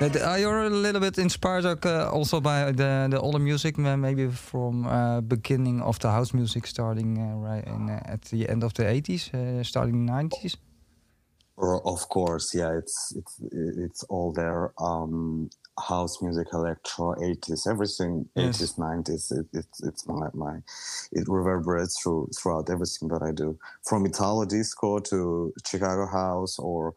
Are 0.00 0.38
you 0.38 0.48
a 0.48 0.68
little 0.68 1.00
bit 1.00 1.18
inspired 1.18 1.64
uh, 1.64 2.10
also 2.10 2.40
by 2.40 2.72
the 2.72 3.08
the 3.10 3.20
older 3.20 3.38
music, 3.38 3.78
maybe 3.78 4.28
from 4.30 4.86
uh, 4.86 5.20
beginning 5.20 5.82
of 5.82 5.98
the 5.98 6.08
house 6.10 6.32
music, 6.32 6.66
starting 6.66 7.18
uh, 7.18 7.36
right 7.36 7.66
in, 7.66 7.90
uh, 7.90 8.12
at 8.12 8.22
the 8.30 8.48
end 8.48 8.62
of 8.62 8.72
the 8.74 8.84
80s, 8.84 9.34
uh, 9.34 9.62
starting 9.64 10.06
90s? 10.06 10.56
Or, 11.56 11.84
of 11.84 12.08
course, 12.08 12.54
yeah, 12.54 12.78
it's 12.78 13.12
it's 13.16 13.40
it's 13.86 14.04
all 14.04 14.32
there. 14.32 14.72
Um, 14.78 15.50
house 15.88 16.22
music, 16.22 16.46
electro, 16.52 17.14
80s, 17.14 17.66
everything, 17.66 18.28
Yes. 18.36 18.62
80s, 18.62 18.78
90s. 18.78 19.32
It, 19.32 19.46
it's 19.52 19.82
it's 19.82 20.06
my 20.06 20.28
my 20.34 20.62
it 21.12 21.26
reverberates 21.28 22.00
through 22.00 22.28
throughout 22.36 22.70
everything 22.70 23.08
that 23.08 23.22
I 23.22 23.32
do, 23.32 23.58
from 23.82 24.06
Italo 24.06 24.44
disco 24.44 25.00
to 25.00 25.52
Chicago 25.66 26.06
house 26.06 26.58
or 26.60 26.94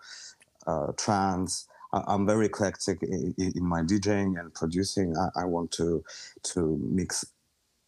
uh, 0.67 0.91
trance. 0.97 1.67
I, 1.93 2.03
I'm 2.07 2.25
very 2.25 2.45
eclectic 2.45 3.01
in, 3.03 3.33
in 3.37 3.65
my 3.65 3.81
DJing 3.81 4.39
and 4.39 4.53
producing. 4.53 5.15
I, 5.17 5.41
I 5.41 5.45
want 5.45 5.71
to 5.73 6.03
to 6.53 6.79
mix 6.83 7.25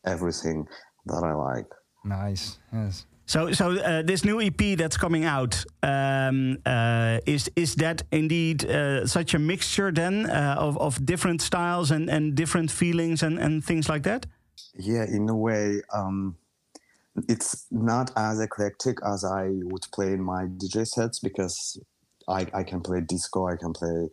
everything 0.06 0.68
that 1.06 1.24
I 1.24 1.34
like. 1.34 1.68
Nice, 2.04 2.58
yes. 2.72 3.06
So, 3.26 3.54
so 3.54 3.72
uh, 3.72 4.02
this 4.02 4.26
new 4.26 4.42
EP 4.42 4.78
that's 4.78 4.98
coming 4.98 5.24
out 5.24 5.64
um, 5.82 6.58
uh, 6.66 7.20
is 7.26 7.50
is 7.56 7.76
that 7.76 8.04
indeed 8.12 8.66
uh, 8.66 9.08
such 9.08 9.34
a 9.34 9.40
mixture 9.40 9.92
then 9.92 10.30
uh, 10.30 10.56
of 10.60 10.78
of 10.78 11.06
different 11.06 11.42
styles 11.42 11.92
and 11.92 12.10
and 12.10 12.36
different 12.36 12.70
feelings 12.70 13.24
and 13.24 13.40
and 13.40 13.64
things 13.64 13.88
like 13.88 14.04
that? 14.04 14.26
Yeah, 14.78 15.06
in 15.06 15.30
a 15.30 15.36
way, 15.36 15.82
um, 15.94 16.36
it's 17.30 17.66
not 17.72 18.12
as 18.18 18.40
eclectic 18.42 18.98
as 19.06 19.24
I 19.24 19.52
would 19.64 19.88
play 19.94 20.14
in 20.14 20.22
my 20.22 20.46
DJ 20.46 20.86
sets 20.86 21.20
because 21.20 21.80
I, 22.28 22.48
I 22.54 22.64
can 22.64 22.82
play 22.82 23.02
disco, 23.02 23.48
I 23.48 23.56
can 23.58 23.74
play 23.74 24.10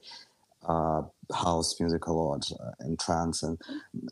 uh, 0.67 1.03
house 1.35 1.79
music 1.81 2.07
a 2.07 2.13
lot 2.13 2.51
uh, 2.61 2.73
and 2.81 2.99
trance, 2.99 3.43
and, 3.43 3.59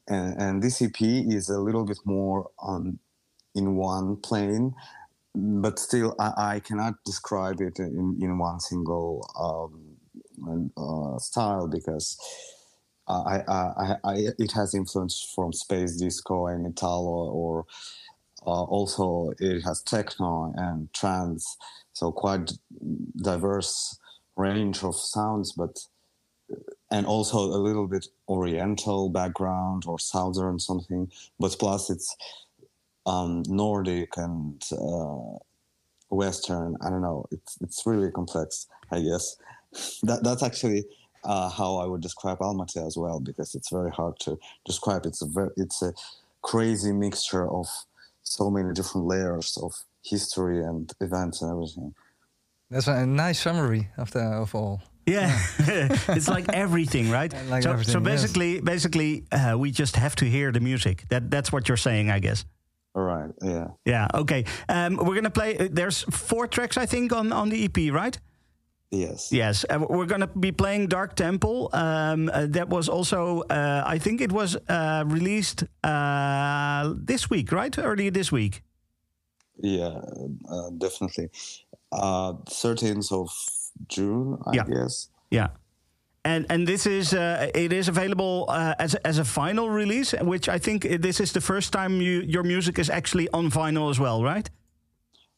and 0.09 0.40
and 0.40 0.62
this 0.62 0.80
EP 0.82 1.01
is 1.01 1.49
a 1.49 1.59
little 1.61 1.84
bit 1.84 1.99
more 2.05 2.51
on 2.59 2.99
in 3.55 3.76
one 3.76 4.16
plane, 4.16 4.74
but 5.34 5.78
still 5.78 6.14
I, 6.18 6.32
I 6.36 6.61
cannot 6.61 6.94
describe 7.05 7.61
it 7.61 7.78
in, 7.78 8.18
in 8.20 8.38
one 8.38 8.61
single 8.61 9.28
um, 9.38 10.70
uh, 10.76 11.18
style 11.18 11.66
because 11.66 12.18
I, 13.09 13.42
I, 13.49 13.96
I, 14.05 14.14
it 14.38 14.53
has 14.53 14.74
influence 14.74 15.32
from 15.34 15.53
space 15.53 15.96
disco 15.96 16.46
and 16.46 16.66
Italo, 16.66 17.30
or 17.30 17.64
uh, 18.46 18.64
also 18.64 19.32
it 19.38 19.62
has 19.62 19.82
techno 19.82 20.53
and 20.57 20.92
trance, 20.92 21.57
so 21.99 22.12
quite 22.12 22.53
diverse 23.16 23.99
range 24.36 24.84
of 24.84 24.94
sounds, 24.94 25.51
but 25.53 25.74
and 26.92 27.05
also 27.07 27.38
a 27.38 27.61
little 27.68 27.88
bit 27.88 28.07
Oriental 28.28 29.11
background 29.11 29.82
or 29.84 29.99
Southern 29.99 30.61
something, 30.61 31.11
but 31.40 31.57
plus 31.59 31.90
it's 31.90 32.16
um, 33.05 33.42
Nordic 33.49 34.16
and 34.16 34.62
uh, 34.70 35.38
Western. 36.11 36.76
I 36.80 36.88
don't 36.88 37.03
know. 37.03 37.26
It's 37.32 37.59
it's 37.61 37.82
really 37.84 38.12
complex. 38.12 38.68
I 38.92 39.01
guess 39.01 39.36
that 40.05 40.22
that's 40.22 40.44
actually 40.44 40.84
uh, 41.24 41.51
how 41.51 41.78
I 41.78 41.86
would 41.86 42.01
describe 42.01 42.38
Almaty 42.38 42.86
as 42.86 42.96
well, 42.96 43.18
because 43.18 43.57
it's 43.57 43.70
very 43.70 43.90
hard 43.90 44.20
to 44.20 44.38
describe. 44.64 45.05
It's 45.05 45.20
a 45.20 45.26
very, 45.26 45.51
it's 45.57 45.82
a 45.82 45.92
crazy 46.42 46.92
mixture 46.92 47.51
of 47.51 47.66
so 48.22 48.51
many 48.51 48.72
different 48.72 49.09
layers 49.09 49.59
of 49.61 49.72
history 50.11 50.64
and 50.64 50.90
events 51.00 51.42
and 51.42 51.50
everything. 51.50 51.94
That's 52.70 52.86
a 52.88 53.06
nice 53.06 53.40
summary 53.40 53.88
of 53.96 54.11
the 54.11 54.20
of 54.20 54.54
all. 54.54 54.82
Yeah, 55.06 55.38
it's 56.09 56.28
like 56.28 56.52
everything, 56.52 57.11
right? 57.11 57.32
Like 57.48 57.62
so, 57.62 57.72
everything, 57.72 57.92
so 57.92 57.98
yes. 58.00 58.04
basically, 58.11 58.61
basically, 58.61 59.24
uh, 59.32 59.56
we 59.59 59.70
just 59.70 59.96
have 59.96 60.14
to 60.16 60.24
hear 60.26 60.52
the 60.52 60.61
music. 60.61 61.04
That 61.09 61.30
that's 61.30 61.50
what 61.50 61.68
you're 61.68 61.78
saying, 61.78 62.11
I 62.11 62.18
guess. 62.20 62.44
All 62.94 63.04
right. 63.04 63.30
Yeah. 63.42 63.68
Yeah. 63.84 64.09
Okay. 64.14 64.44
Um, 64.68 64.96
we're 64.96 65.14
gonna 65.14 65.30
play. 65.30 65.56
uh, 65.56 65.68
There's 65.70 66.04
four 66.11 66.46
tracks, 66.46 66.76
I 66.76 66.86
think, 66.86 67.12
on 67.12 67.32
on 67.32 67.48
the 67.48 67.64
EP, 67.64 67.92
right? 67.92 68.18
Yes. 68.90 69.30
Yes, 69.32 69.64
uh, 69.68 69.84
we're 69.88 70.06
going 70.06 70.22
to 70.22 70.26
be 70.28 70.50
playing 70.50 70.88
Dark 70.88 71.14
Temple. 71.14 71.68
Um, 71.74 72.30
uh, 72.32 72.46
that 72.48 72.70
was 72.70 72.88
also, 72.88 73.42
uh, 73.50 73.82
I 73.94 73.98
think 73.98 74.20
it 74.22 74.32
was 74.32 74.56
uh, 74.56 75.04
released 75.06 75.64
uh, 75.84 76.94
this 76.96 77.28
week, 77.28 77.52
right? 77.52 77.78
Earlier 77.78 78.11
this 78.11 78.32
week. 78.32 78.62
Yeah. 79.62 80.00
Uh, 80.48 80.70
definitely. 80.78 81.30
Uh, 81.92 82.32
13th 82.48 83.12
of 83.12 83.30
June, 83.88 84.38
I 84.46 84.54
Yeah. 84.56 84.64
guess. 84.64 85.09
Yeah. 85.30 85.48
And 86.24 86.46
and 86.50 86.66
this 86.66 86.86
is 86.86 87.14
uh, 87.14 87.50
it 87.54 87.72
is 87.72 87.88
available 87.88 88.44
uh, 88.48 88.74
as 88.78 88.94
a, 88.94 89.06
as 89.06 89.18
a 89.18 89.22
vinyl 89.22 89.68
release, 89.72 90.12
which 90.20 90.48
I 90.48 90.59
think 90.59 90.82
this 91.02 91.20
is 91.20 91.32
the 91.32 91.40
first 91.40 91.72
time 91.72 92.02
you 92.02 92.20
your 92.26 92.42
music 92.42 92.78
is 92.78 92.90
actually 92.90 93.28
on 93.32 93.50
vinyl 93.50 93.88
as 93.90 93.98
well, 93.98 94.22
right? 94.22 94.50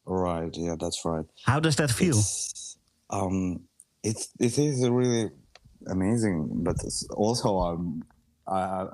Right. 0.07 0.57
Yeah, 0.57 0.77
that's 0.81 1.05
right. 1.05 1.27
How 1.45 1.61
does 1.61 1.77
that 1.77 1.91
feel? 1.91 2.17
It's, 2.19 2.77
um, 3.11 3.61
it's 4.03 4.29
it 4.41 4.59
is 4.59 4.89
really 4.89 5.31
amazing, 5.87 6.49
but 6.65 6.77
also 7.15 7.59
um, 7.61 8.03
I 8.49 8.87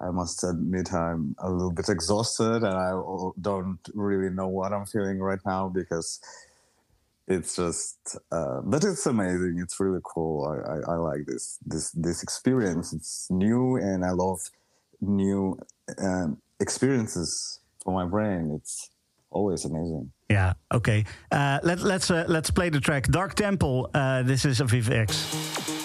I- 0.00 0.10
must 0.10 0.44
admit 0.44 0.92
I'm 0.92 1.36
a 1.38 1.50
little 1.50 1.72
bit 1.72 1.88
exhausted, 1.88 2.62
and 2.62 2.74
I 2.74 2.90
don't 3.40 3.78
really 3.94 4.30
know 4.30 4.48
what 4.48 4.72
I'm 4.72 4.86
feeling 4.86 5.20
right 5.20 5.40
now 5.44 5.68
because 5.68 6.20
it's 7.28 7.56
just. 7.56 8.16
Uh, 8.32 8.60
but 8.62 8.84
it's 8.84 9.06
amazing. 9.06 9.58
It's 9.62 9.78
really 9.78 10.00
cool. 10.04 10.46
I, 10.46 10.72
I, 10.72 10.94
I 10.94 10.96
like 10.96 11.26
this 11.26 11.58
this 11.64 11.90
this 11.92 12.22
experience. 12.22 12.92
It's 12.92 13.30
new, 13.30 13.76
and 13.76 14.04
I 14.04 14.10
love 14.10 14.40
new 15.00 15.58
um, 15.98 16.38
experiences 16.58 17.60
for 17.82 17.94
my 17.94 18.06
brain. 18.06 18.52
It's 18.56 18.90
always 19.30 19.64
amazing. 19.64 20.12
Yeah. 20.28 20.54
Okay. 20.72 21.04
Uh, 21.30 21.58
let 21.62 21.80
let's 21.80 22.10
uh, 22.10 22.24
let's 22.28 22.50
play 22.50 22.68
the 22.68 22.80
track 22.80 23.06
Dark 23.08 23.34
Temple. 23.34 23.90
Uh, 23.94 24.22
this 24.22 24.44
is 24.44 24.60
Aviv 24.60 24.90
X. 24.90 25.79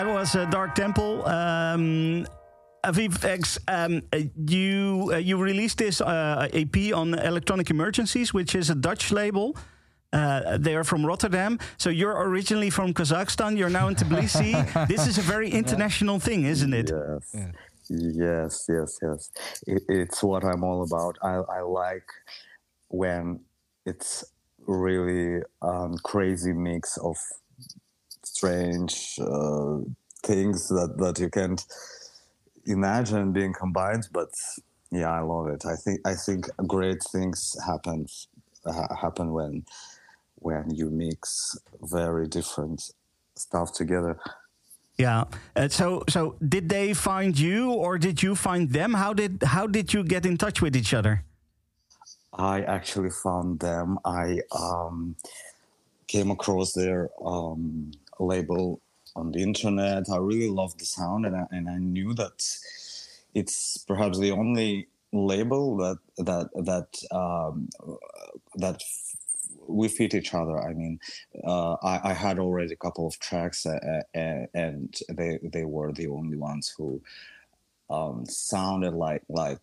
that 0.00 0.14
was 0.14 0.34
uh, 0.34 0.46
Dark 0.46 0.74
Temple. 0.74 1.26
Um, 1.26 2.26
AvivX, 2.84 3.58
um, 3.68 4.00
uh, 4.12 4.20
you 4.46 5.10
uh, 5.12 5.16
you 5.18 5.36
released 5.36 5.78
this 5.78 6.00
uh, 6.00 6.48
EP 6.54 6.94
on 6.94 7.12
Electronic 7.14 7.68
Emergencies, 7.70 8.32
which 8.32 8.54
is 8.54 8.70
a 8.70 8.74
Dutch 8.74 9.12
label. 9.12 9.56
Uh, 10.12 10.56
they 10.56 10.74
are 10.74 10.84
from 10.84 11.04
Rotterdam. 11.04 11.58
So 11.76 11.90
you're 11.90 12.18
originally 12.28 12.70
from 12.70 12.94
Kazakhstan. 12.94 13.58
You're 13.58 13.68
now 13.80 13.88
in 13.88 13.94
Tbilisi. 13.94 14.88
this 14.88 15.06
is 15.06 15.18
a 15.18 15.22
very 15.22 15.50
international 15.50 16.18
thing, 16.18 16.46
isn't 16.46 16.72
it? 16.72 16.90
Yes. 16.90 17.30
Yeah. 17.34 17.52
Yes, 17.90 18.66
yes, 18.68 18.98
yes. 19.02 19.30
It, 19.66 19.82
it's 19.88 20.22
what 20.22 20.44
I'm 20.44 20.64
all 20.64 20.82
about. 20.82 21.18
I, 21.22 21.34
I 21.58 21.60
like 21.60 22.08
when 22.88 23.40
it's 23.84 24.24
really 24.66 25.42
um, 25.60 25.96
crazy 26.02 26.52
mix 26.52 26.96
of 26.96 27.16
strange 28.40 29.18
uh, 29.20 29.78
things 30.24 30.68
that, 30.68 30.96
that 30.96 31.18
you 31.18 31.28
can't 31.28 31.62
imagine 32.64 33.32
being 33.32 33.52
combined. 33.52 34.08
But 34.12 34.30
yeah, 34.90 35.10
I 35.10 35.20
love 35.20 35.48
it. 35.48 35.66
I 35.66 35.76
think 35.76 36.00
I 36.06 36.14
think 36.14 36.48
great 36.66 37.02
things 37.12 37.56
happen 37.66 38.06
ha- 38.64 38.96
happen 38.96 39.32
when 39.32 39.64
when 40.36 40.70
you 40.70 40.88
mix 40.90 41.58
very 41.82 42.26
different 42.26 42.80
stuff 43.36 43.72
together. 43.72 44.18
Yeah. 44.96 45.24
Uh, 45.54 45.68
so 45.68 46.04
so 46.08 46.36
did 46.40 46.68
they 46.68 46.94
find 46.94 47.38
you 47.38 47.72
or 47.72 47.98
did 47.98 48.22
you 48.22 48.34
find 48.34 48.70
them? 48.70 48.94
How 48.94 49.12
did 49.12 49.42
how 49.42 49.66
did 49.66 49.92
you 49.92 50.02
get 50.02 50.24
in 50.24 50.36
touch 50.36 50.62
with 50.62 50.74
each 50.76 50.94
other? 50.94 51.24
I 52.32 52.62
actually 52.62 53.10
found 53.10 53.60
them. 53.60 53.98
I 54.04 54.40
um, 54.52 55.16
came 56.06 56.30
across 56.30 56.72
their 56.72 57.10
um, 57.24 57.92
label 58.20 58.80
on 59.16 59.32
the 59.32 59.42
internet. 59.42 60.04
I 60.10 60.16
really 60.18 60.48
loved 60.48 60.80
the 60.80 60.86
sound, 60.86 61.26
and 61.26 61.36
I, 61.36 61.46
and 61.50 61.68
I 61.68 61.78
knew 61.78 62.14
that 62.14 62.42
it's 63.34 63.78
perhaps 63.78 64.18
the 64.18 64.30
only 64.30 64.88
label 65.12 65.76
that 65.78 65.98
that 66.18 66.50
that 66.64 67.16
um, 67.16 67.68
that 68.56 68.82
we 69.66 69.88
fit 69.88 70.14
each 70.14 70.34
other. 70.34 70.58
I 70.58 70.74
mean, 70.74 70.98
uh, 71.44 71.74
I, 71.82 72.10
I 72.10 72.12
had 72.12 72.38
already 72.38 72.72
a 72.72 72.76
couple 72.76 73.06
of 73.06 73.18
tracks, 73.18 73.66
uh, 73.66 74.02
uh, 74.14 74.46
and 74.54 74.94
they 75.08 75.38
they 75.42 75.64
were 75.64 75.92
the 75.92 76.08
only 76.08 76.36
ones 76.36 76.72
who 76.76 77.00
um, 77.88 78.24
sounded 78.26 78.94
like 78.94 79.22
like 79.28 79.60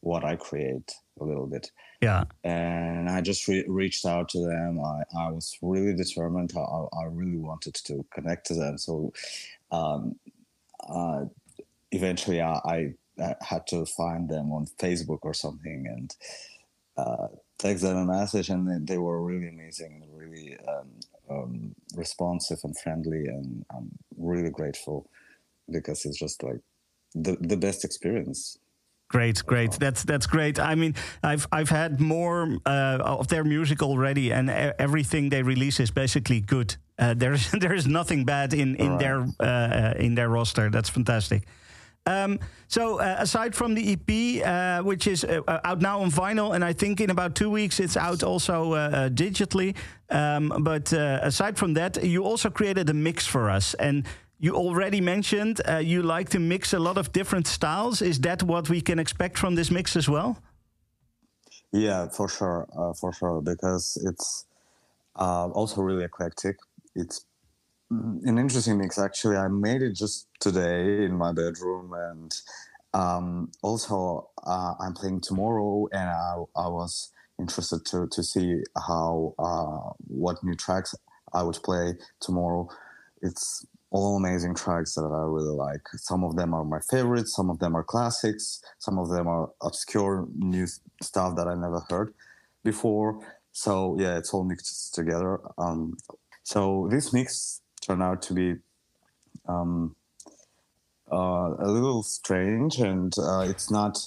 what 0.00 0.24
I 0.24 0.36
create 0.36 0.92
a 1.20 1.24
little 1.24 1.46
bit. 1.46 1.70
Yeah. 2.00 2.24
And 2.44 3.08
I 3.08 3.20
just 3.20 3.46
re- 3.46 3.66
reached 3.68 4.06
out 4.06 4.28
to 4.30 4.38
them. 4.40 4.80
I, 4.80 5.02
I 5.16 5.30
was 5.30 5.56
really 5.60 5.94
determined. 5.94 6.52
I, 6.56 6.60
I 6.60 7.04
really 7.10 7.36
wanted 7.36 7.74
to 7.74 8.04
connect 8.12 8.46
to 8.46 8.54
them. 8.54 8.78
So 8.78 9.12
um, 9.70 10.16
uh, 10.88 11.26
eventually 11.92 12.40
I, 12.40 12.54
I, 12.64 12.94
I 13.22 13.34
had 13.42 13.66
to 13.68 13.84
find 13.84 14.28
them 14.28 14.52
on 14.52 14.66
Facebook 14.78 15.20
or 15.22 15.34
something 15.34 15.86
and 15.86 16.16
uh, 16.96 17.28
text 17.58 17.82
them 17.82 17.98
a 17.98 18.04
message. 18.06 18.48
And 18.48 18.66
they, 18.66 18.94
they 18.94 18.98
were 18.98 19.22
really 19.22 19.48
amazing, 19.48 20.04
really 20.14 20.56
um, 20.66 20.88
um, 21.28 21.74
responsive 21.94 22.60
and 22.64 22.78
friendly. 22.78 23.26
And 23.26 23.66
I'm 23.70 23.90
really 24.16 24.50
grateful 24.50 25.10
because 25.70 26.06
it's 26.06 26.18
just 26.18 26.42
like 26.42 26.60
the, 27.14 27.36
the 27.40 27.58
best 27.58 27.84
experience. 27.84 28.56
Great, 29.10 29.44
great. 29.44 29.72
That's 29.72 30.04
that's 30.04 30.26
great. 30.26 30.60
I 30.60 30.76
mean, 30.76 30.94
I've 31.24 31.44
I've 31.50 31.68
had 31.68 32.00
more 32.00 32.58
uh, 32.64 32.98
of 33.18 33.26
their 33.26 33.42
music 33.42 33.82
already, 33.82 34.32
and 34.32 34.48
everything 34.78 35.30
they 35.30 35.42
release 35.42 35.80
is 35.80 35.90
basically 35.90 36.40
good. 36.40 36.76
Uh, 36.96 37.14
there's 37.16 37.50
there 37.60 37.74
is 37.74 37.86
nothing 37.86 38.24
bad 38.24 38.52
in 38.54 38.76
in 38.76 38.90
Right. 38.92 38.98
their 39.00 39.20
uh, 39.40 39.44
uh, 39.44 39.94
in 39.98 40.14
their 40.14 40.28
roster. 40.28 40.70
That's 40.70 40.88
fantastic. 40.88 41.42
Um, 42.06 42.38
so 42.68 43.00
uh, 43.00 43.16
aside 43.18 43.54
from 43.54 43.74
the 43.74 43.92
EP, 43.92 44.46
uh, 44.46 44.82
which 44.84 45.06
is 45.08 45.24
out 45.48 45.80
now 45.80 46.00
on 46.02 46.10
vinyl, 46.10 46.54
and 46.54 46.64
I 46.64 46.72
think 46.72 47.00
in 47.00 47.10
about 47.10 47.34
two 47.34 47.50
weeks 47.50 47.80
it's 47.80 47.96
out 47.96 48.22
also 48.22 48.74
digitally. 49.10 49.74
Um, 50.08 50.52
but 50.62 50.92
uh, 50.92 51.18
aside 51.22 51.58
from 51.58 51.74
that, 51.74 52.02
you 52.04 52.22
also 52.24 52.48
created 52.50 52.88
a 52.90 52.94
mix 52.94 53.26
for 53.26 53.50
us, 53.50 53.74
and 53.74 54.04
you 54.40 54.56
already 54.56 55.00
mentioned 55.00 55.60
uh, 55.68 55.76
you 55.76 56.02
like 56.02 56.30
to 56.30 56.38
mix 56.38 56.72
a 56.72 56.78
lot 56.78 56.96
of 56.96 57.12
different 57.12 57.46
styles. 57.46 58.00
Is 58.00 58.18
that 58.20 58.42
what 58.42 58.70
we 58.70 58.80
can 58.80 58.98
expect 58.98 59.38
from 59.38 59.54
this 59.54 59.70
mix 59.70 59.96
as 59.96 60.08
well? 60.08 60.38
Yeah, 61.72 62.08
for 62.08 62.28
sure, 62.28 62.66
uh, 62.76 62.94
for 62.94 63.12
sure, 63.12 63.42
because 63.42 64.02
it's 64.04 64.46
uh, 65.16 65.48
also 65.48 65.82
really 65.82 66.04
eclectic. 66.04 66.56
It's 66.96 67.26
an 67.90 68.38
interesting 68.38 68.78
mix, 68.78 68.98
actually. 68.98 69.36
I 69.36 69.48
made 69.48 69.82
it 69.82 69.92
just 69.92 70.26
today 70.40 71.04
in 71.04 71.16
my 71.16 71.32
bedroom, 71.32 71.92
and 71.92 72.34
um, 72.94 73.52
also 73.62 74.30
uh, 74.44 74.74
I'm 74.80 74.94
playing 74.94 75.20
tomorrow, 75.20 75.86
and 75.92 76.08
I, 76.08 76.34
I 76.56 76.68
was 76.68 77.12
interested 77.38 77.84
to 77.86 78.06
to 78.08 78.22
see 78.22 78.62
how 78.76 79.34
uh, 79.38 79.92
what 80.08 80.42
new 80.42 80.54
tracks 80.54 80.94
I 81.32 81.42
would 81.42 81.58
play 81.62 81.94
tomorrow. 82.20 82.68
It's 83.22 83.66
all 83.90 84.16
amazing 84.16 84.54
tracks 84.54 84.94
that 84.94 85.02
I 85.02 85.22
really 85.24 85.54
like. 85.54 85.82
Some 85.96 86.22
of 86.24 86.36
them 86.36 86.54
are 86.54 86.64
my 86.64 86.80
favorites, 86.80 87.34
some 87.34 87.50
of 87.50 87.58
them 87.58 87.76
are 87.76 87.82
classics, 87.82 88.62
some 88.78 88.98
of 88.98 89.08
them 89.08 89.26
are 89.26 89.50
obscure 89.62 90.28
new 90.36 90.66
stuff 91.02 91.36
that 91.36 91.48
I 91.48 91.54
never 91.54 91.80
heard 91.88 92.14
before. 92.62 93.20
So 93.52 93.96
yeah, 93.98 94.16
it's 94.16 94.32
all 94.32 94.44
mixed 94.44 94.94
together. 94.94 95.40
Um, 95.58 95.96
so 96.44 96.88
this 96.90 97.12
mix 97.12 97.62
turned 97.80 98.02
out 98.02 98.22
to 98.22 98.34
be 98.34 98.56
um, 99.48 99.96
uh, 101.10 101.54
a 101.58 101.68
little 101.68 102.02
strange, 102.02 102.78
and 102.78 103.12
uh, 103.18 103.40
it's 103.48 103.70
not 103.70 103.98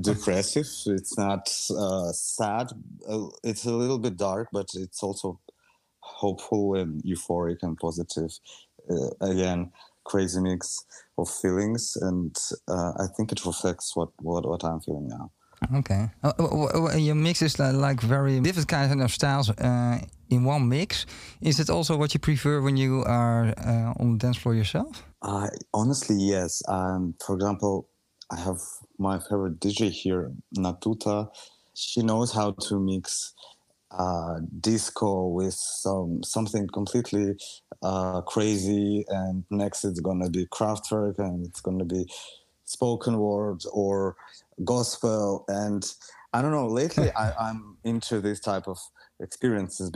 depressive. 0.00 0.66
It's 0.86 1.18
not 1.18 1.48
uh, 1.76 2.12
sad. 2.12 2.68
Uh, 3.08 3.26
it's 3.42 3.64
a 3.64 3.72
little 3.72 3.98
bit 3.98 4.16
dark, 4.16 4.48
but 4.52 4.68
it's 4.74 5.02
also 5.02 5.40
hopeful 6.00 6.74
and 6.74 7.02
euphoric 7.02 7.62
and 7.62 7.76
positive. 7.76 8.38
Uh, 8.90 9.10
again, 9.20 9.70
crazy 10.04 10.40
mix 10.40 10.84
of 11.18 11.28
feelings, 11.30 11.96
and 12.00 12.36
uh, 12.68 12.92
I 12.98 13.06
think 13.16 13.32
it 13.32 13.44
reflects 13.44 13.94
what, 13.94 14.10
what, 14.20 14.48
what 14.48 14.64
I'm 14.64 14.80
feeling 14.80 15.08
now. 15.08 15.30
Okay. 15.76 16.10
Uh, 16.24 16.32
w- 16.38 16.68
w- 16.68 16.98
your 16.98 17.14
mix 17.14 17.40
is 17.42 17.58
li- 17.58 17.70
like 17.70 18.00
very 18.00 18.40
different 18.40 18.68
kinds 18.68 19.00
of 19.00 19.12
styles 19.12 19.50
uh, 19.50 19.98
in 20.28 20.44
one 20.44 20.68
mix. 20.68 21.06
Is 21.40 21.60
it 21.60 21.70
also 21.70 21.96
what 21.96 22.12
you 22.14 22.20
prefer 22.20 22.60
when 22.60 22.76
you 22.76 23.04
are 23.06 23.54
uh, 23.58 23.92
on 24.00 24.12
the 24.12 24.18
dance 24.18 24.36
floor 24.36 24.54
yourself? 24.54 25.04
I 25.22 25.48
honestly, 25.72 26.16
yes. 26.16 26.62
Um, 26.68 27.14
for 27.24 27.36
example, 27.36 27.88
I 28.30 28.40
have 28.40 28.58
my 28.98 29.18
favorite 29.20 29.60
DJ 29.60 29.90
here, 29.90 30.32
Natuta. 30.56 31.28
She 31.74 32.02
knows 32.02 32.32
how 32.32 32.52
to 32.68 32.80
mix 32.80 33.32
uh, 33.98 34.40
disco 34.60 35.26
with 35.26 35.54
some 35.54 36.22
something 36.22 36.66
completely 36.68 37.36
uh, 37.82 38.20
crazy, 38.22 39.04
and 39.08 39.44
next 39.50 39.84
it's 39.84 40.00
gonna 40.00 40.30
be 40.30 40.46
Kraftwerk, 40.46 41.18
and 41.18 41.46
it's 41.46 41.60
gonna 41.60 41.84
be 41.84 42.06
spoken 42.64 43.18
word 43.18 43.62
or 43.72 44.16
gospel, 44.64 45.44
and 45.48 45.84
I 46.32 46.42
don't 46.42 46.52
know. 46.52 46.66
Lately, 46.68 47.10
I, 47.16 47.32
I'm 47.32 47.76
into 47.84 48.20
this 48.20 48.40
type 48.40 48.68
of 48.68 48.78
experiences 49.20 49.90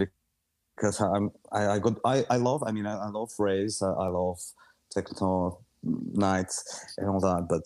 because 0.77 1.01
I'm 1.01 1.31
I, 1.53 1.67
I 1.69 1.79
got 1.79 1.99
I, 2.05 2.25
I 2.31 2.37
love 2.37 2.63
I 2.67 2.73
mean 2.73 2.87
I, 2.87 2.97
I 2.97 3.09
love 3.09 3.31
raves 3.39 3.83
I, 3.83 3.91
I 3.91 4.09
love 4.09 4.39
techno 4.91 5.59
nights 5.83 6.95
and 6.99 7.09
all 7.09 7.21
that 7.21 7.47
but 7.49 7.63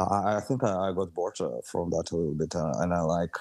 I, 0.00 0.36
I 0.36 0.40
think 0.40 0.64
I, 0.64 0.88
I 0.88 0.92
got 0.92 1.12
bored 1.14 1.36
uh, 1.40 1.60
from 1.64 1.90
that 1.90 2.10
a 2.12 2.16
little 2.16 2.34
bit 2.34 2.54
uh, 2.54 2.72
and 2.78 2.92
I 2.92 3.00
like 3.00 3.34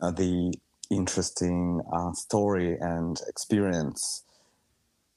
uh, 0.00 0.10
the 0.10 0.52
interesting 0.90 1.80
uh, 1.92 2.12
story 2.12 2.76
and 2.80 3.20
experience 3.28 4.24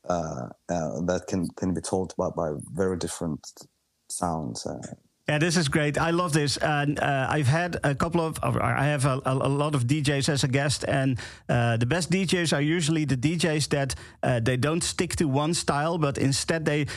uh, 0.10 0.50
uh, 0.70 1.02
that 1.02 1.26
can 1.28 1.48
can 1.56 1.74
be 1.74 1.82
told 1.82 2.14
by, 2.18 2.30
by 2.30 2.54
very 2.74 2.98
different 2.98 3.48
sounds 4.10 4.66
uh, 4.66 4.80
Yeah, 5.30 5.40
this 5.40 5.56
is 5.56 5.70
great. 5.70 5.98
I 5.98 6.12
love 6.12 6.34
this, 6.34 6.58
and 6.58 7.00
uh, 7.00 7.28
I've 7.30 7.48
had 7.48 7.78
a 7.84 7.96
couple 7.96 8.20
of. 8.20 8.38
I 8.44 8.84
have 8.84 9.06
a, 9.06 9.22
a, 9.26 9.48
lot 9.48 9.74
of 9.74 9.88
DJs 9.88 10.28
as 10.28 10.44
a 10.44 10.50
guest, 10.50 10.84
and 10.86 11.18
uh, 11.48 11.78
the 11.78 11.86
best 11.86 12.12
DJs 12.12 12.52
are 12.52 12.62
usually 12.62 13.06
the 13.06 13.16
DJs 13.16 13.70
that 13.70 13.96
uh, 14.22 14.42
they 14.42 14.58
don't 14.58 14.84
stick 14.84 15.16
to 15.16 15.26
one 15.30 15.54
style, 15.54 15.98
but 15.98 16.18
instead 16.18 16.66
they. 16.66 16.88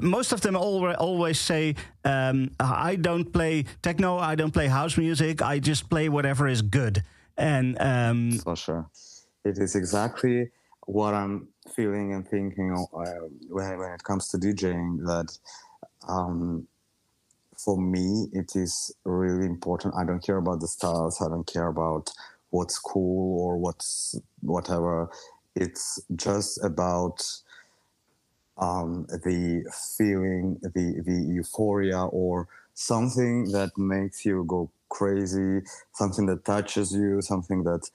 Most 0.00 0.32
of 0.32 0.40
them 0.40 0.56
alwa- 0.56 0.96
always 0.98 1.38
say, 1.38 1.74
um, 2.04 2.50
"I 2.58 2.96
don't 2.96 3.30
play 3.30 3.66
techno, 3.82 4.16
I 4.16 4.34
don't 4.34 4.52
play 4.52 4.68
house 4.68 4.96
music, 4.96 5.42
I 5.42 5.58
just 5.58 5.90
play 5.90 6.08
whatever 6.08 6.48
is 6.48 6.62
good." 6.62 7.02
And 7.36 7.76
um, 7.80 8.38
for 8.38 8.56
sure. 8.56 8.88
It 9.44 9.58
is 9.58 9.74
exactly 9.74 10.50
what 10.86 11.14
I'm 11.14 11.48
feeling 11.74 12.12
and 12.14 12.26
thinking 12.26 12.72
uh, 12.72 13.04
when, 13.48 13.78
when 13.78 13.92
it 13.92 14.04
comes 14.04 14.28
to 14.28 14.38
DJing. 14.38 15.04
That 15.06 15.36
um, 16.08 16.66
for 17.56 17.76
me, 17.80 18.28
it 18.32 18.56
is 18.56 18.94
really 19.04 19.46
important. 19.46 19.94
I 19.96 20.04
don't 20.04 20.24
care 20.24 20.36
about 20.36 20.60
the 20.60 20.68
styles. 20.68 21.20
I 21.20 21.28
don't 21.28 21.46
care 21.46 21.68
about 21.68 22.10
what's 22.50 22.78
cool 22.78 23.40
or 23.40 23.56
what's 23.58 24.18
whatever. 24.40 25.10
It's 25.54 26.00
just 26.16 26.62
about 26.64 27.26
um, 28.58 29.06
the 29.08 29.64
feeling, 29.96 30.58
the 30.62 31.02
the 31.04 31.20
euphoria, 31.34 32.04
or 32.04 32.48
something 32.74 33.52
that 33.52 33.76
makes 33.76 34.24
you 34.24 34.44
go 34.46 34.70
crazy, 34.88 35.62
something 35.92 36.26
that 36.26 36.44
touches 36.44 36.92
you, 36.92 37.20
something 37.20 37.64
that 37.64 37.88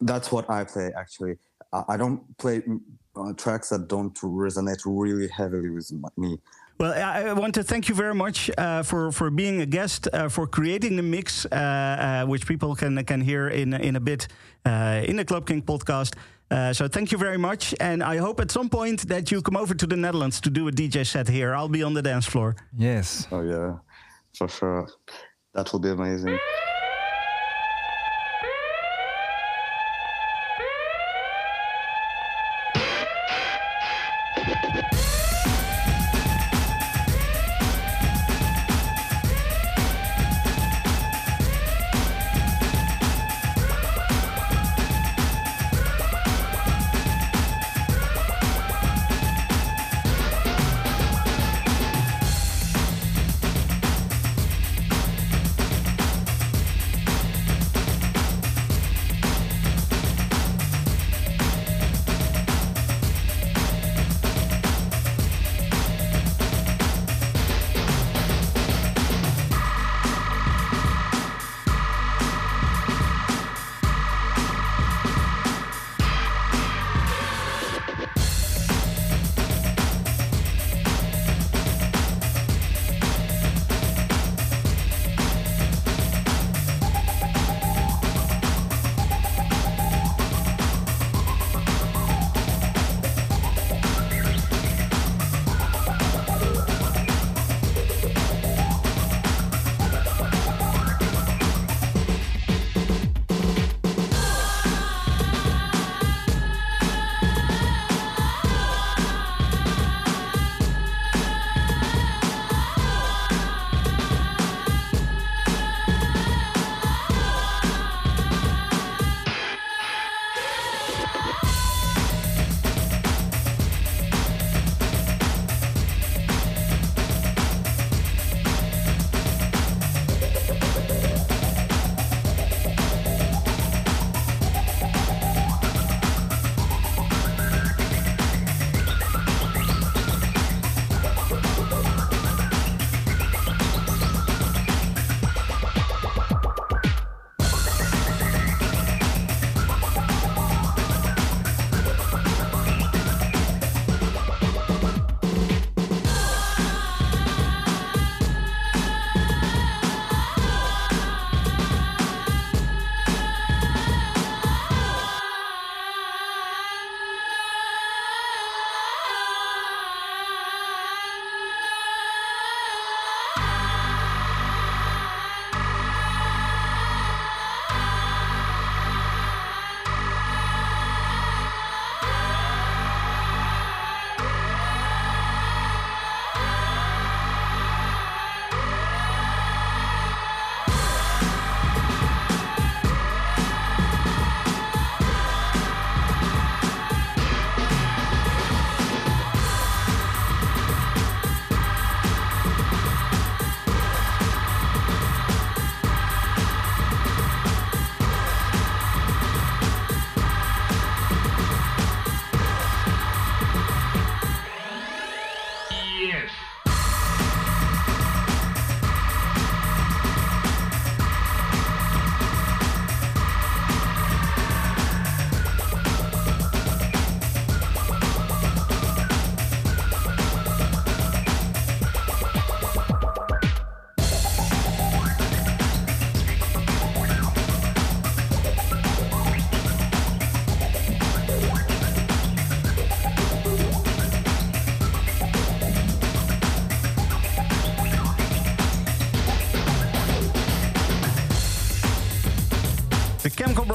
that's 0.00 0.30
what 0.32 0.48
I 0.50 0.64
play 0.64 0.92
actually. 0.96 1.36
I 1.72 1.82
I 1.88 1.96
don't 1.96 2.20
play 2.38 2.60
mm, 2.60 2.80
uh, 3.16 3.32
tracks 3.34 3.68
that 3.70 3.88
don't 3.88 4.14
resonate 4.14 4.82
really 4.84 5.28
heavily 5.28 5.70
with 5.70 5.92
me. 6.16 6.38
Well, 6.78 6.92
I 6.92 7.28
I 7.28 7.32
want 7.32 7.54
to 7.54 7.62
thank 7.62 7.88
you 7.88 7.94
very 7.94 8.14
much 8.14 8.50
uh, 8.58 8.82
for 8.82 9.12
for 9.12 9.30
being 9.30 9.60
a 9.60 9.66
guest, 9.66 10.08
uh, 10.12 10.28
for 10.28 10.46
creating 10.46 10.96
the 10.96 11.02
mix, 11.02 11.46
uh, 11.46 11.54
uh, 11.54 12.26
which 12.26 12.46
people 12.46 12.74
can 12.74 13.04
can 13.04 13.20
hear 13.20 13.48
in 13.48 13.74
in 13.74 13.96
a 13.96 14.00
bit 14.00 14.28
uh, 14.66 15.02
in 15.04 15.16
the 15.16 15.24
Club 15.24 15.46
Kink 15.46 15.64
podcast. 15.66 16.14
Uh, 16.50 16.72
so 16.72 16.88
thank 16.88 17.10
you 17.10 17.18
very 17.18 17.38
much, 17.38 17.74
and 17.80 18.02
I 18.02 18.16
hope 18.18 18.40
at 18.40 18.50
some 18.50 18.68
point 18.68 19.08
that 19.08 19.30
you 19.30 19.40
come 19.42 19.56
over 19.56 19.74
to 19.74 19.86
the 19.86 19.96
Netherlands 19.96 20.40
to 20.40 20.50
do 20.50 20.68
a 20.68 20.72
DJ 20.72 21.04
set 21.06 21.28
here. 21.28 21.54
I'll 21.54 21.70
be 21.70 21.82
on 21.82 21.94
the 21.94 22.02
dance 22.02 22.26
floor. 22.26 22.54
Yes. 22.76 23.26
Oh 23.30 23.42
yeah, 23.42 23.78
for 24.36 24.48
sure. 24.48 24.88
That 25.54 25.72
will 25.72 25.78
be 25.78 25.90
amazing. 25.90 26.36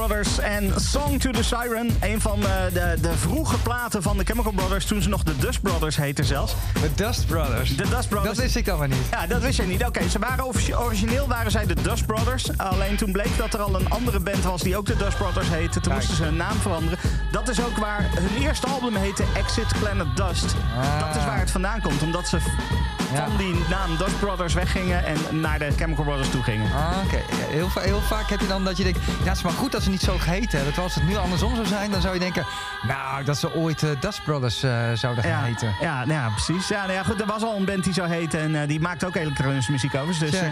Brothers 0.06 0.38
en 0.38 0.72
Song 0.80 1.18
to 1.18 1.30
the 1.30 1.42
Siren. 1.44 1.90
Een 2.00 2.20
van 2.20 2.42
eh, 2.42 2.48
de, 2.72 2.96
de 3.00 3.12
vroege 3.16 3.58
platen 3.58 4.02
van 4.02 4.18
de 4.18 4.24
Chemical 4.24 4.52
Brothers. 4.52 4.84
Toen 4.84 5.02
ze 5.02 5.08
nog 5.08 5.22
de 5.22 5.36
Dust 5.36 5.62
Brothers 5.62 5.96
heten 5.96 6.24
zelfs. 6.24 6.54
De 6.72 6.90
Dust 6.94 7.26
Brothers. 7.26 7.76
De 7.76 7.88
Dust 7.88 8.08
Brothers. 8.08 8.34
Dat 8.36 8.44
wist 8.44 8.56
ik 8.56 8.76
maar 8.76 8.88
niet. 8.88 8.98
Ja, 9.10 9.26
dat 9.26 9.42
wist 9.42 9.56
je 9.56 9.62
niet. 9.62 9.84
Oké, 9.84 10.08
ze 10.08 10.18
waren 10.18 10.46
origi- 10.46 10.74
origineel 10.74 11.28
waren 11.28 11.50
zij 11.50 11.66
de 11.66 11.74
Dust 11.82 12.06
Brothers. 12.06 12.58
Alleen 12.58 12.96
toen 12.96 13.12
bleek 13.12 13.36
dat 13.36 13.54
er 13.54 13.60
al 13.60 13.74
een 13.74 13.90
andere 13.90 14.20
band 14.20 14.44
was 14.44 14.62
die 14.62 14.76
ook 14.76 14.86
de 14.86 14.96
Dust 14.96 15.16
Brothers 15.16 15.48
heette. 15.48 15.80
Toen 15.80 15.82
Kijk. 15.82 15.94
moesten 15.94 16.16
ze 16.16 16.22
hun 16.22 16.36
naam 16.36 16.56
veranderen. 16.56 16.98
Dat 17.32 17.48
is 17.48 17.60
ook 17.64 17.76
waar 17.76 18.10
hun 18.14 18.42
eerste 18.42 18.66
album 18.66 18.94
heette 18.96 19.24
Exit 19.34 19.78
Planet 19.80 20.16
Dust. 20.16 20.54
Ah. 20.78 21.00
Dat 21.00 21.16
is 21.16 21.24
waar 21.24 21.38
het 21.38 21.50
vandaan 21.50 21.80
komt. 21.80 22.02
Omdat 22.02 22.28
ze. 22.28 22.38
Van 23.14 23.36
die 23.36 23.54
naam 23.68 23.96
Dust 23.96 24.18
Brothers 24.18 24.54
weggingen 24.54 25.04
en 25.04 25.40
naar 25.40 25.58
de 25.58 25.70
Chemical 25.76 26.04
Brothers 26.04 26.30
toe 26.30 26.42
gingen. 26.42 26.72
Ah, 26.72 26.96
oké. 27.04 27.20
Heel, 27.34 27.68
heel 27.74 28.00
vaak 28.00 28.30
heb 28.30 28.40
je 28.40 28.46
dan 28.46 28.64
dat 28.64 28.76
je 28.76 28.82
denkt, 28.84 28.98
ja, 29.06 29.28
het 29.28 29.36
is 29.36 29.42
maar 29.42 29.52
goed 29.52 29.72
dat 29.72 29.82
ze 29.82 29.90
niet 29.90 30.00
zo 30.00 30.18
geheten 30.18 30.50
hebben. 30.50 30.66
Terwijl 30.74 30.82
als 30.86 30.94
het 30.94 31.04
nu 31.04 31.16
andersom 31.16 31.54
zou 31.54 31.66
zijn, 31.66 31.90
dan 31.90 32.00
zou 32.00 32.14
je 32.14 32.20
denken... 32.20 32.46
Nou, 32.86 33.24
dat 33.24 33.38
ze 33.38 33.54
ooit 33.54 33.82
eh 33.82 33.90
Dutch 34.00 34.24
Brothers 34.24 34.62
eh, 34.62 34.92
zouden 34.94 35.24
gaan 35.24 35.32
Ja, 35.32 35.42
heten. 35.42 35.74
ja, 35.80 35.98
nou 36.04 36.12
ja, 36.20 36.28
precies. 36.28 36.68
Ja, 36.68 36.80
nou 36.80 36.92
ja, 36.92 37.02
goed, 37.02 37.20
er 37.20 37.26
was 37.26 37.42
al 37.42 37.56
een 37.56 37.64
band 37.64 37.84
die 37.84 37.92
zo 37.92 38.04
heette 38.04 38.38
en 38.38 38.54
eh, 38.62 38.68
die 38.68 38.80
maakt 38.80 39.04
ook 39.04 39.14
elektronische 39.16 39.72
muziek 39.72 39.94
overigens. 39.94 40.30
Dus, 40.30 40.40
eh, 40.40 40.50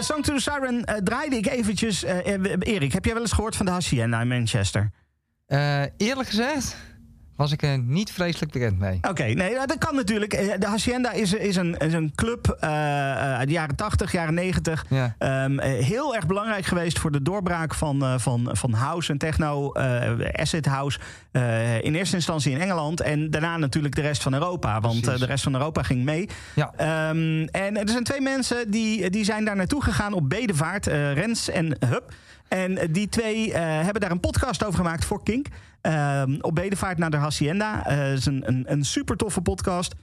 Song 0.00 0.22
to 0.22 0.34
the 0.34 0.40
Siren 0.40 0.84
eh, 0.84 0.96
draaide 0.96 1.36
ik 1.36 1.46
eventjes. 1.46 2.04
eh, 2.04 2.16
Erik, 2.58 2.92
heb 2.92 3.04
jij 3.04 3.14
wel 3.14 3.22
eens 3.22 3.32
gehoord 3.32 3.56
van 3.56 3.66
de 3.66 3.72
Hacienda 3.72 4.20
in 4.20 4.28
Manchester? 4.28 4.90
Eerlijk 5.96 6.28
gezegd 6.28 6.76
was 7.36 7.52
ik 7.52 7.62
er 7.62 7.78
niet 7.78 8.12
vreselijk 8.12 8.52
bekend 8.52 8.78
mee. 8.78 8.98
Oké, 9.08 9.22
nee, 9.22 9.54
nou, 9.54 9.66
dat 9.66 9.78
kan 9.78 9.94
natuurlijk. 9.94 10.32
Eh, 10.32 10.58
De 10.58 10.66
Hacienda 10.66 11.12
is, 11.12 11.32
is, 11.32 11.56
een, 11.56 11.76
is 11.76 11.92
een 11.92 12.12
club 12.14 12.56
eh, 12.60 12.70
eh, 12.70 13.38
uit 13.38 13.46
de 13.46 13.52
jaren 13.54 13.74
80, 13.74 14.12
jaren 14.12 14.34
90. 14.34 14.84
Ja. 14.88 15.14
Ehm, 15.18 15.58
eh, 15.58 15.84
heel 15.84 16.14
erg 16.14 16.26
belangrijk 16.26 16.64
geweest 16.64 16.98
voor 16.98 17.12
de 17.12 17.22
doorbraak 17.22 17.74
van, 17.74 18.20
van, 18.20 18.48
van 18.52 18.72
house 18.72 19.12
en 19.12 19.18
techno, 19.18 19.72
eh, 19.72 20.12
acid 20.32 20.66
house. 20.66 20.98
in 21.82 21.94
eerste 21.94 22.16
instantie 22.16 22.52
in 22.52 22.60
Engeland 22.60 23.00
en 23.00 23.30
daarna 23.30 23.56
natuurlijk 23.56 23.94
de 23.94 24.00
rest 24.00 24.22
van 24.22 24.34
Europa. 24.34 24.80
Want 24.80 25.04
de 25.04 25.26
rest 25.26 25.42
van 25.44 25.54
Europa 25.54 25.82
ging 25.82 26.04
mee. 26.04 26.28
Ja. 26.54 26.72
Ehm, 26.76 27.46
en 27.50 27.76
er 27.76 27.88
zijn 27.88 28.04
twee 28.04 28.20
mensen 28.20 28.70
die, 28.70 29.10
die 29.10 29.24
zijn 29.24 29.44
daar 29.44 29.56
naartoe 29.56 29.82
gegaan 29.82 30.12
op 30.12 30.28
bedevaart. 30.28 30.86
Rens 30.86 31.48
en 31.50 31.76
Hup. 31.86 32.12
En 32.48 32.78
die 32.90 33.08
twee 33.08 33.54
hebben 33.56 34.00
daar 34.00 34.10
een 34.10 34.20
podcast 34.20 34.64
over 34.64 34.76
gemaakt 34.78 35.04
voor 35.04 35.22
Kink. 35.22 35.46
Ehm, 35.86 36.36
op 36.40 36.54
bedevaart 36.54 36.98
naar 36.98 37.10
de 37.10 37.16
Hacienda. 37.16 37.86
Eh, 37.86 38.12
is 38.12 38.26
een, 38.26 38.42
een, 38.46 38.64
een 38.68 38.84
super 38.84 39.16
toffe 39.16 39.40
podcast. 39.40 39.94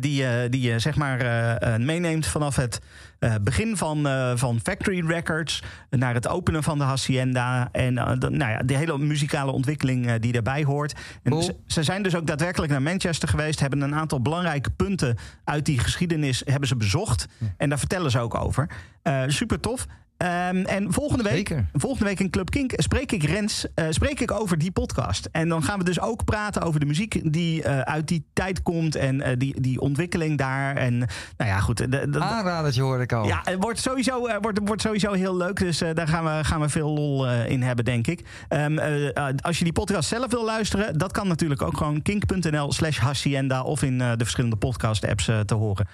Die, 0.00 0.26
eh, 0.26 0.50
die 0.50 0.60
je 0.60 0.78
zeg 0.78 0.96
maar 0.96 1.20
eh, 1.20 1.74
eh, 1.74 1.80
meeneemt 1.80 2.26
vanaf 2.26 2.56
het 2.56 2.80
eh, 3.18 3.34
begin 3.42 3.76
van, 3.76 4.06
eh, 4.08 4.32
van 4.34 4.60
Factory 4.62 5.06
Records 5.06 5.62
naar 5.90 6.14
het 6.14 6.28
openen 6.28 6.62
van 6.62 6.78
de 6.78 6.84
Hacienda. 6.84 7.68
En 7.72 7.98
eh, 7.98 8.12
de, 8.18 8.30
nou 8.30 8.50
ja, 8.50 8.58
de 8.58 8.76
hele 8.76 8.98
muzikale 8.98 9.50
ontwikkeling 9.52 10.06
eh, 10.06 10.14
die 10.20 10.32
daarbij 10.32 10.64
hoort. 10.64 10.94
En 11.22 11.30
Cool. 11.30 11.42
ze, 11.42 11.56
ze 11.66 11.82
zijn 11.82 12.02
dus 12.02 12.14
ook 12.14 12.26
daadwerkelijk 12.26 12.72
naar 12.72 12.82
Manchester 12.82 13.28
geweest. 13.28 13.60
Hebben 13.60 13.80
een 13.80 13.94
aantal 13.94 14.22
belangrijke 14.22 14.70
punten 14.70 15.16
uit 15.44 15.64
die 15.66 15.78
geschiedenis 15.78 16.42
hebben 16.44 16.68
ze 16.68 16.76
bezocht. 16.76 17.26
En 17.56 17.68
daar 17.68 17.78
vertellen 17.78 18.10
ze 18.10 18.18
ook 18.18 18.34
over. 18.34 18.70
Eh, 19.02 19.22
super 19.26 19.60
tof. 19.60 19.86
Ehm, 20.20 20.56
en 20.64 20.92
volgende 20.92 21.22
week, 21.22 21.34
Zeker. 21.48 21.66
volgende 21.72 22.04
week 22.04 22.20
in 22.20 22.30
Club 22.30 22.50
Kink 22.50 22.72
spreek 22.76 23.12
ik 23.12 23.22
Rens 23.22 23.66
eh, 23.74 23.86
spreek 23.90 24.20
ik 24.20 24.30
over 24.30 24.58
die 24.58 24.70
podcast. 24.70 25.28
En 25.32 25.48
dan 25.48 25.62
gaan 25.62 25.78
we 25.78 25.84
dus 25.84 26.00
ook 26.00 26.24
praten 26.24 26.62
over 26.62 26.80
de 26.80 26.86
muziek 26.86 27.32
die 27.32 27.62
eh, 27.62 27.80
uit 27.80 28.08
die 28.08 28.24
tijd 28.32 28.62
komt. 28.62 28.94
En 28.94 29.20
eh, 29.20 29.32
die, 29.38 29.60
die 29.60 29.80
ontwikkeling 29.80 30.38
daar. 30.38 30.76
En 30.76 30.98
nou 30.98 31.50
ja, 31.50 31.60
goed. 31.60 31.76
de- 31.76 31.88
de- 31.88 32.08
de- 32.10 32.20
Aanradertje 32.20 32.82
hoorde 32.82 33.02
ik 33.02 33.12
al. 33.12 33.26
ja, 33.26 33.40
het 33.44 33.56
wordt 33.62 33.78
sowieso, 33.78 34.38
wordt, 34.40 34.58
wordt 34.64 34.82
sowieso 34.82 35.12
heel 35.12 35.36
leuk. 35.36 35.58
Dus 35.58 35.78
daar 35.94 36.08
gaan 36.08 36.24
we, 36.24 36.44
gaan 36.44 36.60
we 36.60 36.68
veel 36.68 36.88
lol 36.90 37.28
in 37.30 37.62
hebben, 37.62 37.84
denk 37.84 38.06
ik. 38.06 38.24
Ehm, 38.48 38.78
eh, 38.78 39.16
eh, 39.16 39.34
als 39.40 39.58
je 39.58 39.64
die 39.64 39.72
podcast 39.72 40.08
zelf 40.08 40.30
wil 40.30 40.44
luisteren, 40.44 40.98
dat 40.98 41.12
kan 41.12 41.28
natuurlijk 41.28 41.62
ook 41.62 41.76
gewoon 41.76 42.02
kink.nl 42.02 42.72
slash 42.72 42.98
hacienda 42.98 43.62
of 43.62 43.82
in 43.82 43.98
de 43.98 44.14
verschillende 44.18 44.56
podcast-apps 44.56 45.28
eh, 45.28 45.40
te 45.40 45.54
horen. 45.54 45.86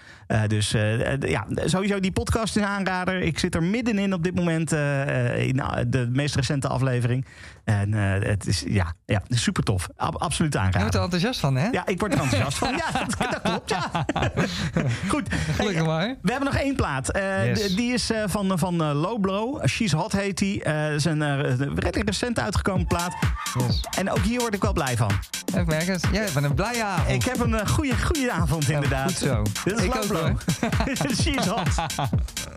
Dus 0.46 0.70
ja, 1.20 1.46
sowieso 1.64 2.00
die 2.00 2.12
podcast 2.12 2.56
is 2.56 2.62
een 2.62 2.68
aanrader. 2.68 3.20
Ik 3.22 3.38
zit 3.38 3.54
er 3.54 3.62
middenin 3.62 4.14
op 4.16 4.22
dit 4.22 4.34
moment 4.34 4.72
eh, 4.72 5.32
eh, 5.32 5.46
in 5.48 5.60
eh, 5.60 5.84
de 5.86 6.08
meest 6.12 6.34
recente 6.34 6.68
aflevering. 6.68 7.26
En 7.64 7.92
het 7.92 8.46
is 8.46 8.64
ja, 8.66 8.92
ja, 9.06 9.22
super 9.28 9.62
tof. 9.62 9.88
Ab- 9.96 10.16
absoluut 10.16 10.52
Je 10.52 10.78
wordt 10.78 10.94
er 10.94 11.00
enthousiast 11.00 11.40
van, 11.40 11.56
hè? 11.56 11.68
Ja, 11.70 11.86
ik 11.86 12.00
word 12.00 12.12
er 12.14 12.20
enthousiast 12.20 12.58
van. 12.58 12.76
Ja, 12.76 13.04
dat, 13.04 13.30
dat 13.30 13.40
klopt, 13.42 13.70
ja. 13.70 13.90
Goed. 15.12 15.34
Gelukkig 15.54 15.84
maar. 15.84 16.16
We 16.22 16.30
hebben 16.30 16.52
nog 16.52 16.60
één 16.60 16.76
plaat. 16.76 17.10
Yes. 17.44 17.74
Die 17.76 17.92
is 17.92 18.10
van, 18.26 18.58
van 18.58 18.82
Low 18.82 19.20
Blow. 19.20 19.66
She's 19.66 19.92
Hot 19.92 20.12
heet 20.12 20.38
die. 20.38 20.62
Dat 20.64 20.74
is 20.74 21.04
een 21.04 21.22
redelijk 21.74 22.06
recent 22.06 22.38
uitgekomen 22.38 22.86
plaat. 22.86 23.14
Yes. 23.58 23.84
En 23.98 24.10
ook 24.10 24.18
hier 24.22 24.40
word 24.40 24.54
ik 24.54 24.62
wel 24.62 24.72
blij 24.72 24.96
van. 24.96 25.10
Ik 25.54 25.66
merk 25.66 25.86
het. 25.86 26.04
Jij 26.12 26.28
bent 26.34 26.46
een 26.46 26.54
blije 26.54 26.84
avond. 26.84 27.10
Ik 27.10 27.22
heb 27.24 27.40
een 27.40 27.68
goede, 27.68 28.02
goede 28.04 28.32
avond 28.32 28.68
inderdaad. 28.68 29.06
goed 29.06 29.16
zo. 29.16 29.42
Dit 29.64 29.78
is 29.78 29.84
Ik 29.84 29.94
Low 29.94 30.06
Blow. 30.06 30.36
She's 31.20 31.46
Hot. 31.46 31.68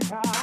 gonna 0.00 0.33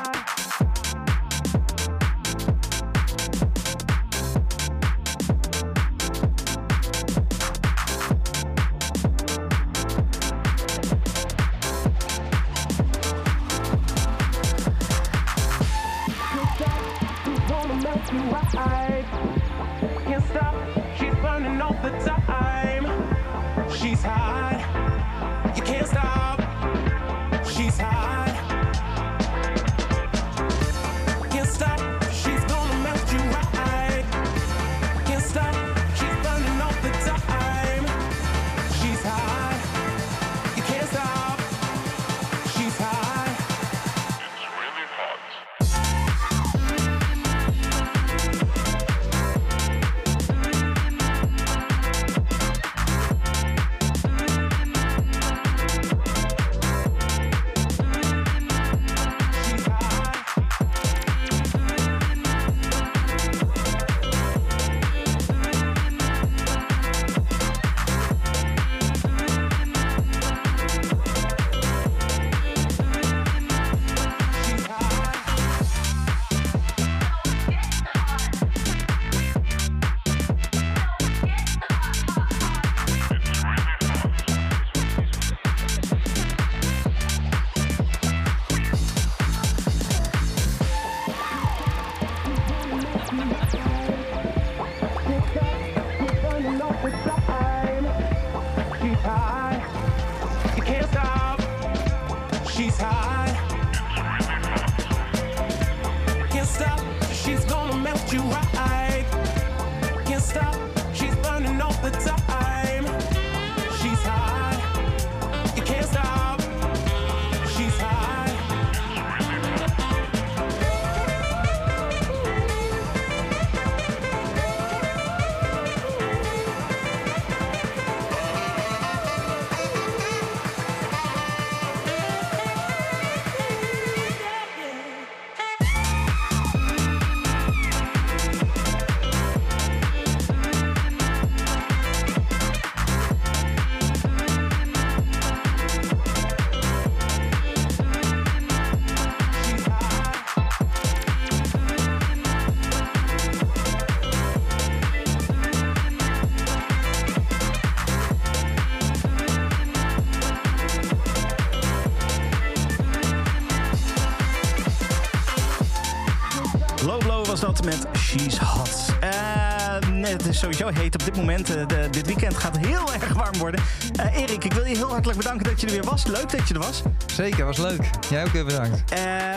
She's 168.12 168.38
Hot. 168.38 168.86
Eh, 169.00 170.10
het 170.10 170.26
is 170.28 170.40
sowieso 170.40 170.68
heet 170.74 170.94
op 170.94 171.06
dit 171.06 171.16
moment. 171.16 171.56
Eh, 171.56 171.68
de- 171.68 171.88
dit 171.92 172.06
weekend 172.06 172.38
gaat 172.38 172.58
heel 172.58 172.94
erg 173.02 173.14
warm 173.14 173.38
worden. 173.38 173.62
Eh, 173.96 174.22
Erik, 174.22 174.44
ik 174.44 174.54
wil 174.54 174.66
je 174.66 174.76
heel 174.76 174.90
hartelijk 174.90 175.18
bedanken 175.18 175.44
dat 175.50 175.62
je 175.62 175.68
er 175.68 175.74
weer 175.74 175.84
was. 175.84 176.06
Leuk 176.06 176.30
dat 176.30 176.48
je 176.48 176.54
er 176.54 176.60
was. 176.60 176.82
Zeker, 177.14 177.46
was 177.46 177.58
leuk. 177.58 177.90
Jij 178.10 178.24
ook 178.24 178.32
weer 178.32 178.46
bedankt. 178.46 178.84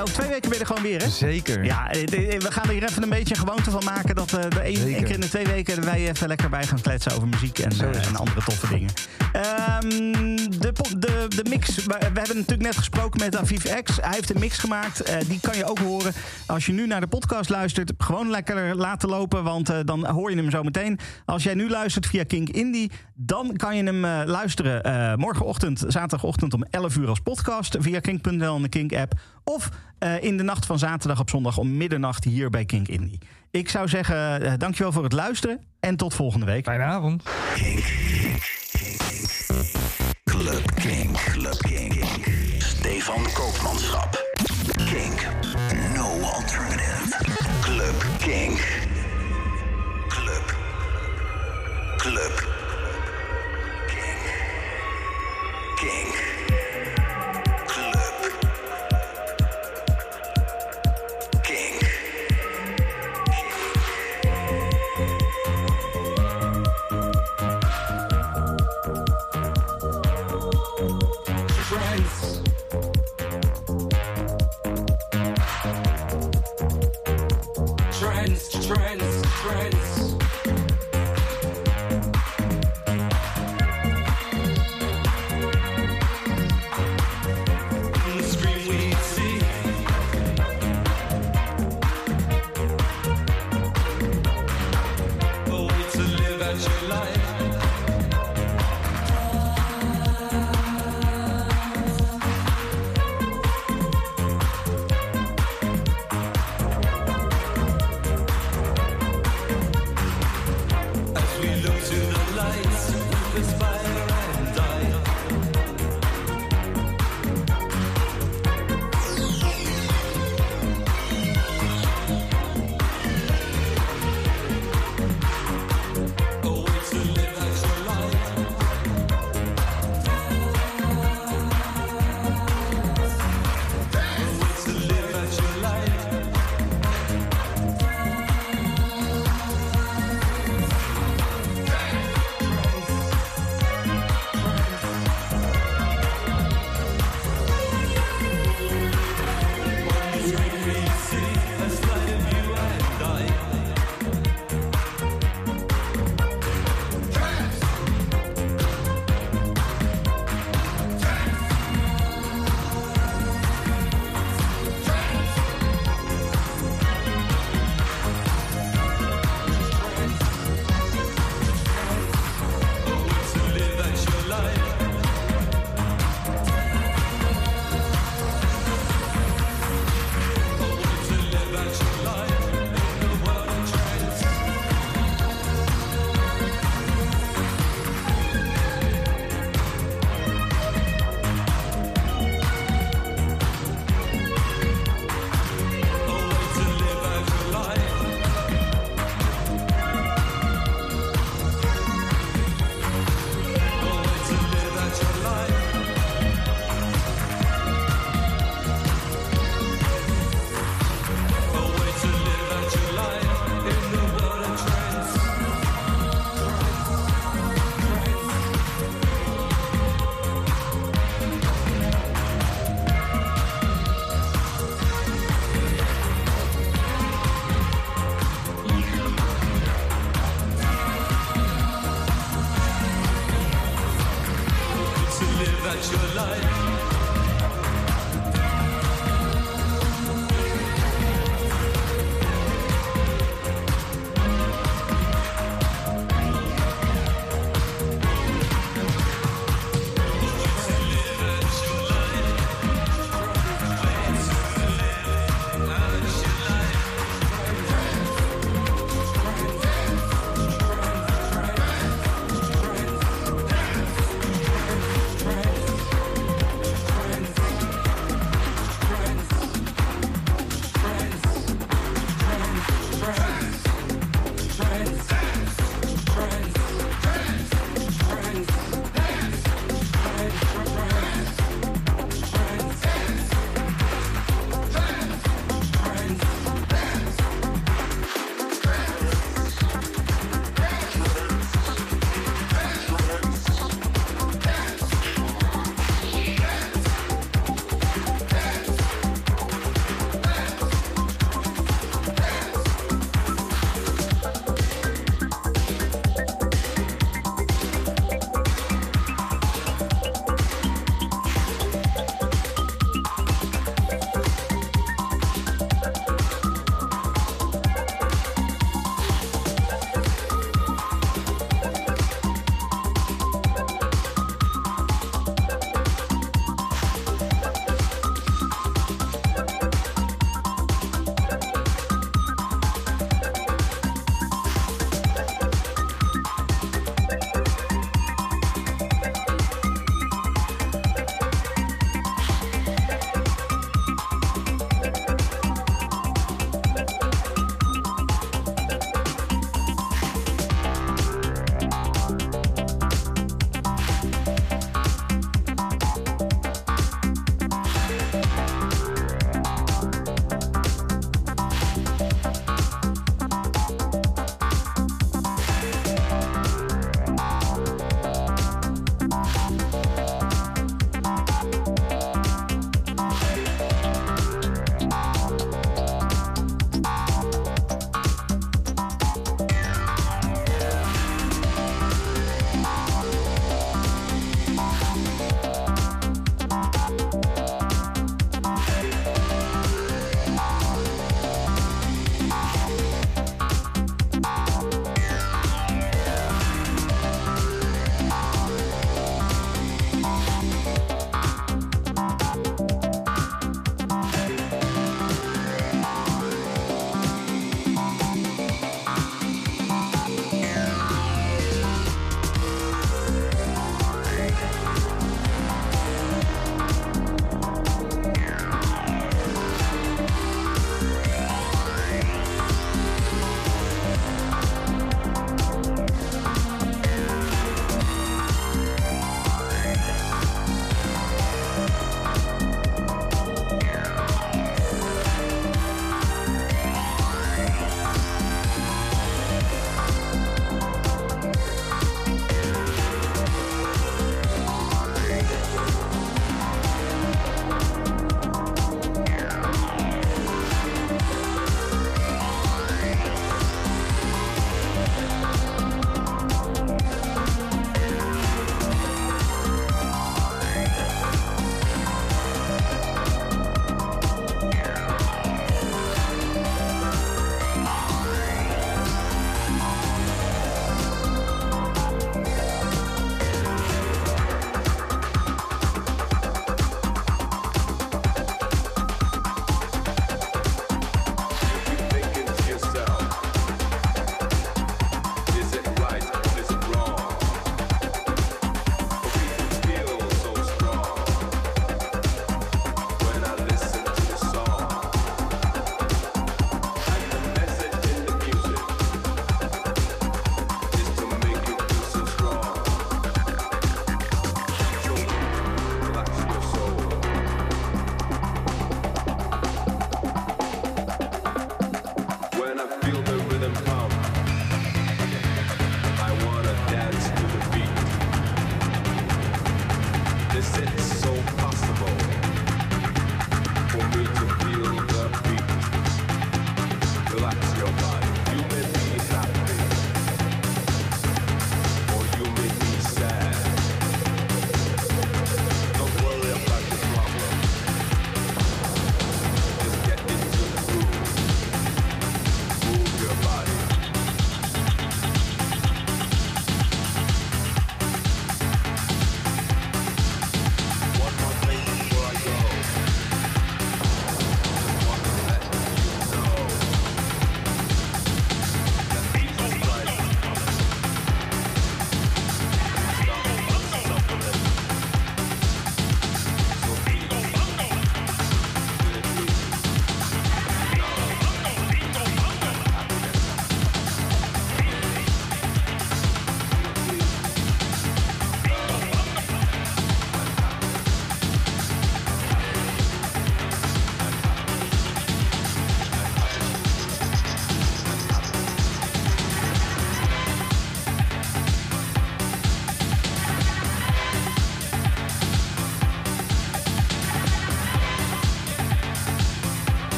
Op 0.00 0.08
twee 0.08 0.28
weken 0.28 0.48
ben 0.50 0.52
je 0.52 0.58
er 0.58 0.66
gewoon 0.66 0.82
weer, 0.82 1.02
hè? 1.02 1.08
Zeker. 1.08 1.64
Ja, 1.64 1.88
we 1.90 2.46
gaan 2.50 2.64
er 2.64 2.70
hier 2.70 2.84
even 2.84 3.02
een 3.02 3.08
beetje 3.08 3.34
een 3.34 3.40
gewoonte 3.40 3.70
van 3.70 3.84
maken... 3.84 4.14
dat 4.14 4.30
de 4.30 4.60
één, 4.62 5.04
keer 5.04 5.10
in 5.10 5.20
de 5.20 5.28
twee 5.28 5.46
weken 5.46 5.84
wij 5.84 6.08
even 6.08 6.28
lekker 6.28 6.48
bij 6.50 6.66
gaan 6.66 6.80
kletsen 6.80 7.12
over 7.12 7.28
muziek 7.28 7.58
en, 7.58 7.70
en 7.80 8.16
andere 8.16 8.40
toffe 8.44 8.68
dingen. 8.68 8.90
Ehm, 9.32 9.88
de, 10.58 10.72
de, 10.98 11.26
de 11.28 11.44
mix, 11.48 11.74
we, 11.74 11.82
we 11.84 11.96
hebben 11.98 12.36
natuurlijk 12.36 12.62
net 12.62 12.76
gesproken 12.76 13.20
met 13.20 13.36
Aviv 13.36 13.82
X. 13.82 13.96
Hij 14.00 14.14
heeft 14.14 14.34
een 14.34 14.40
mix 14.40 14.58
gemaakt, 14.58 15.02
die 15.28 15.38
kan 15.42 15.56
je 15.56 15.64
ook 15.64 15.78
horen. 15.78 16.12
Als 16.46 16.66
je 16.66 16.72
nu 16.72 16.86
naar 16.86 17.00
de 17.00 17.06
podcast 17.06 17.50
luistert, 17.50 17.96
gewoon 18.14 18.30
lekker 18.30 18.76
laten 18.76 19.08
lopen... 19.08 19.44
want 19.44 19.68
eh, 19.68 19.78
dan 19.84 20.06
hoor 20.06 20.30
je 20.30 20.36
hem 20.36 20.50
zo 20.50 20.62
meteen. 20.62 20.98
Als 21.24 21.42
jij 21.42 21.54
nu 21.54 21.70
luistert 21.70 22.06
via 22.06 22.24
Kink 22.24 22.48
Indie, 22.48 22.90
dan 23.14 23.56
kan 23.56 23.76
je 23.76 23.82
hem 23.82 24.04
eh, 24.04 24.20
luisteren... 24.24 24.82
eh, 24.82 25.14
morgenochtend, 25.14 25.84
zaterdagochtend 25.88 26.54
om 26.54 26.64
11 26.70 26.96
uur 26.96 27.08
als 27.08 27.20
podcast... 27.20 27.76
via 27.80 28.00
kink.nl 28.00 28.56
en 28.56 28.62
de 28.62 28.68
Kink-app. 28.68 29.12
Of 29.44 29.68
eh, 29.98 30.22
in 30.22 30.36
de 30.36 30.42
nacht 30.42 30.66
van 30.66 30.78
zaterdag 30.78 31.20
op 31.20 31.30
zondag 31.30 31.58
om 31.58 31.76
middernacht 31.76 32.24
hier 32.24 32.50
bij 32.50 32.64
Kink 32.64 32.88
Indie. 32.88 33.18
Ik 33.50 33.68
zou 33.68 33.88
zeggen, 33.88 34.58
dankjewel 34.58 34.92
voor 34.92 35.02
het 35.02 35.12
luisteren 35.12 35.60
en 35.80 35.96
tot 35.96 36.14
volgende 36.14 36.46
week. 36.46 36.64
Fijne 36.64 36.82
avond. 36.82 37.22
Kink. 37.54 37.84
Club 40.24 40.74
Kink. 40.74 41.16
Club 41.16 41.58
Kink. 41.58 42.04
Stefan 42.58 43.22
Koopmanschap. 43.32 44.22
Kink. 44.76 45.28
No 45.94 46.20
alternative. 46.20 46.83
Club. 52.04 52.43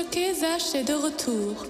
Jockey 0.00 0.32
Zach 0.34 0.74
est 0.74 0.84
de 0.84 0.94
retour. 0.94 1.69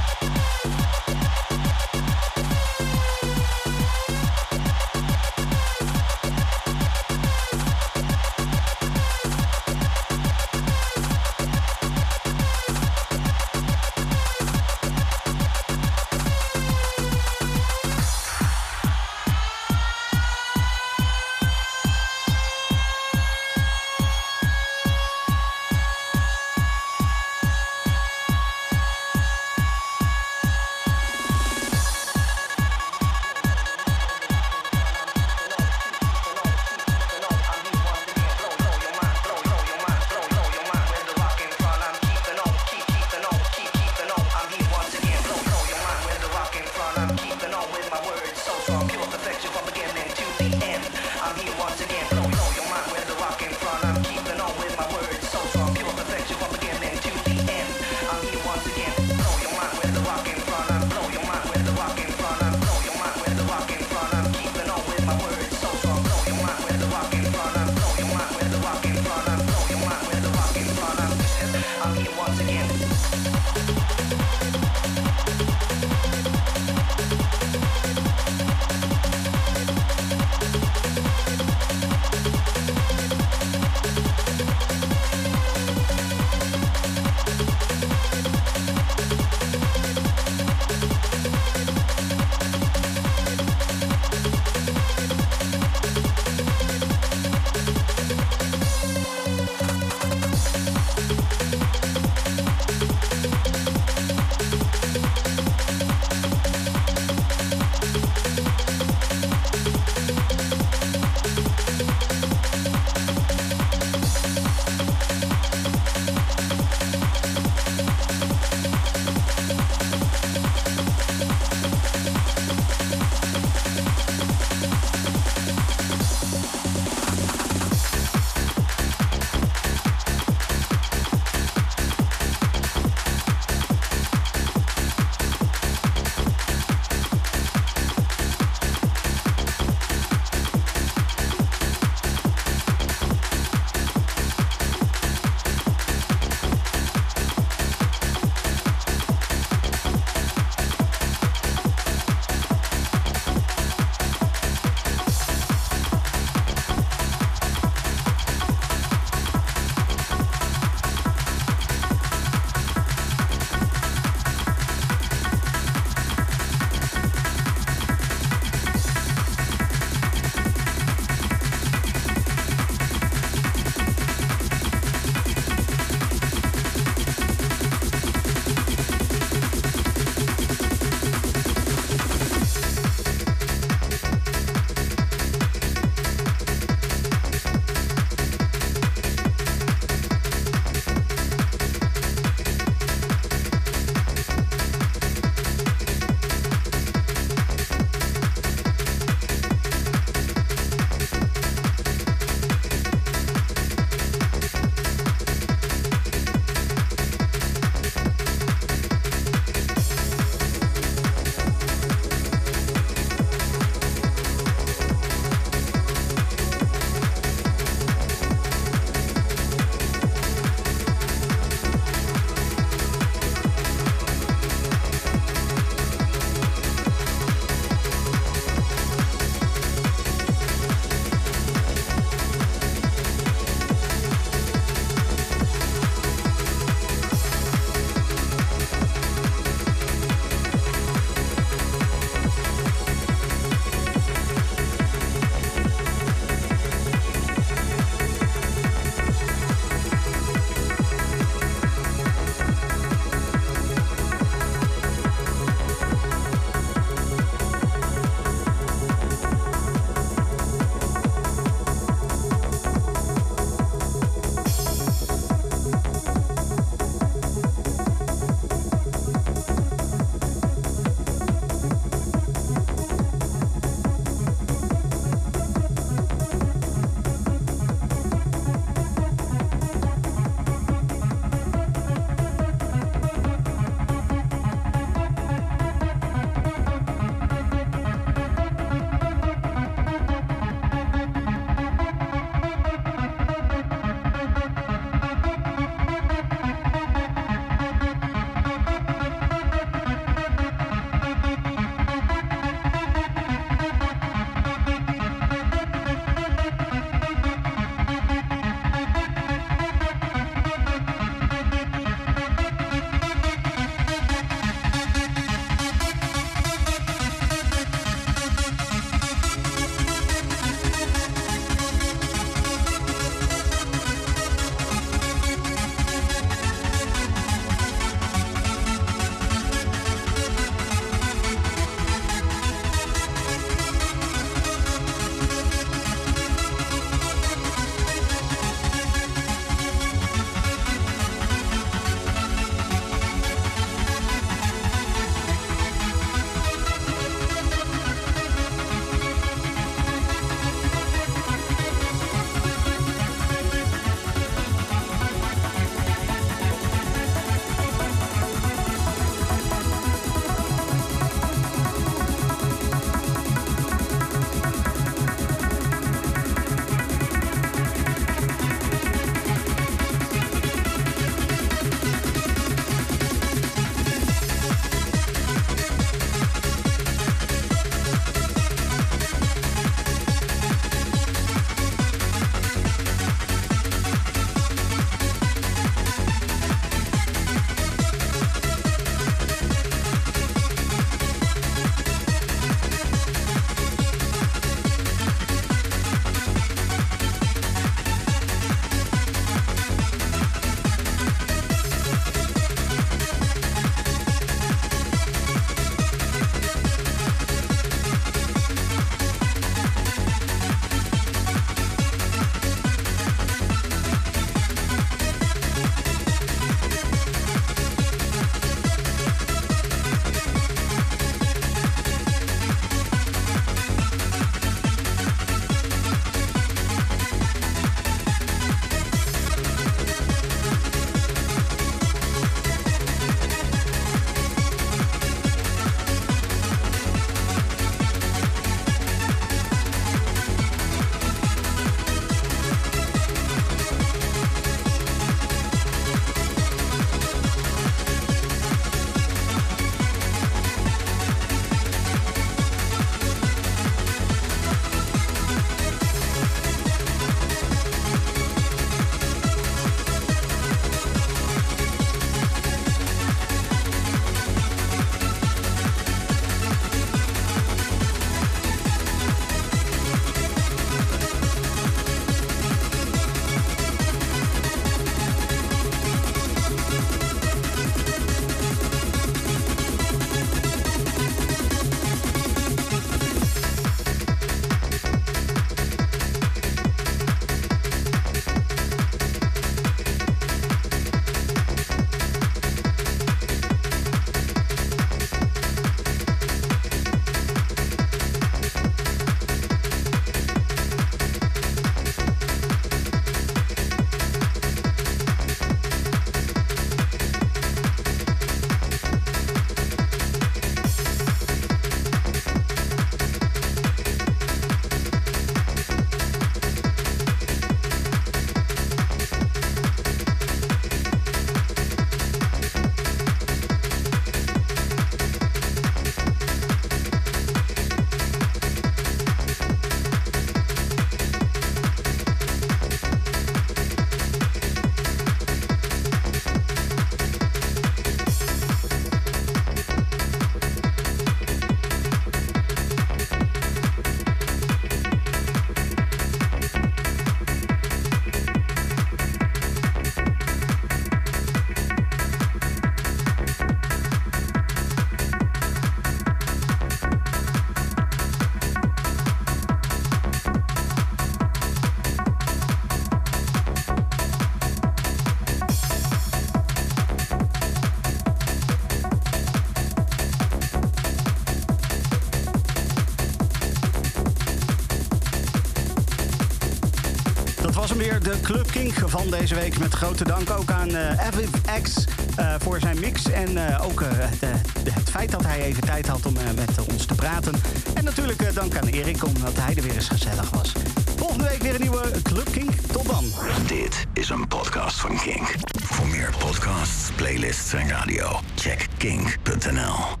De 578.03 578.19
Club 578.21 578.51
Kink 578.51 578.73
van 578.85 579.09
deze 579.09 579.35
week. 579.35 579.59
Met 579.59 579.73
grote 579.73 580.03
dank 580.03 580.29
ook 580.29 580.51
aan 580.51 580.77
Aviv 580.77 581.29
X 581.61 581.85
eh, 582.15 582.35
voor 582.39 582.59
zijn 582.59 582.79
mix. 582.79 583.11
En 583.11 583.47
eh, 583.47 583.65
ook 583.65 583.81
het, 583.85 584.19
eh, 584.19 584.29
het 584.73 584.89
feit 584.89 585.11
dat 585.11 585.25
hij 585.25 585.41
even 585.41 585.63
tijd 585.63 585.87
had 585.87 586.05
om 586.05 586.13
met 586.13 586.71
ons 586.71 586.85
te 586.85 586.95
praten. 586.95 587.33
En 587.73 587.83
natuurlijk 587.83 588.35
dank 588.35 588.57
aan 588.57 588.67
Erik 588.67 589.05
omdat 589.05 589.33
hij 589.39 589.55
er 589.55 589.63
weer 589.63 589.75
eens 589.75 589.87
gezellig 589.87 590.29
was. 590.29 590.51
Volgende 590.97 591.23
week 591.23 591.41
weer 591.41 591.55
een 591.55 591.61
nieuwe 591.61 591.91
Club 592.03 592.31
Kink. 592.31 592.51
Tot 592.71 592.85
dan. 592.85 593.05
Dit 593.47 593.85
is 593.93 594.09
een 594.09 594.27
podcast 594.27 594.79
van 594.79 594.97
Kink. 594.97 595.35
Voor 595.63 595.87
meer 595.87 596.13
podcasts, 596.19 596.91
playlists 596.95 597.53
en 597.53 597.69
radio, 597.69 598.19
check 598.35 598.67
kink.nl. 598.77 600.00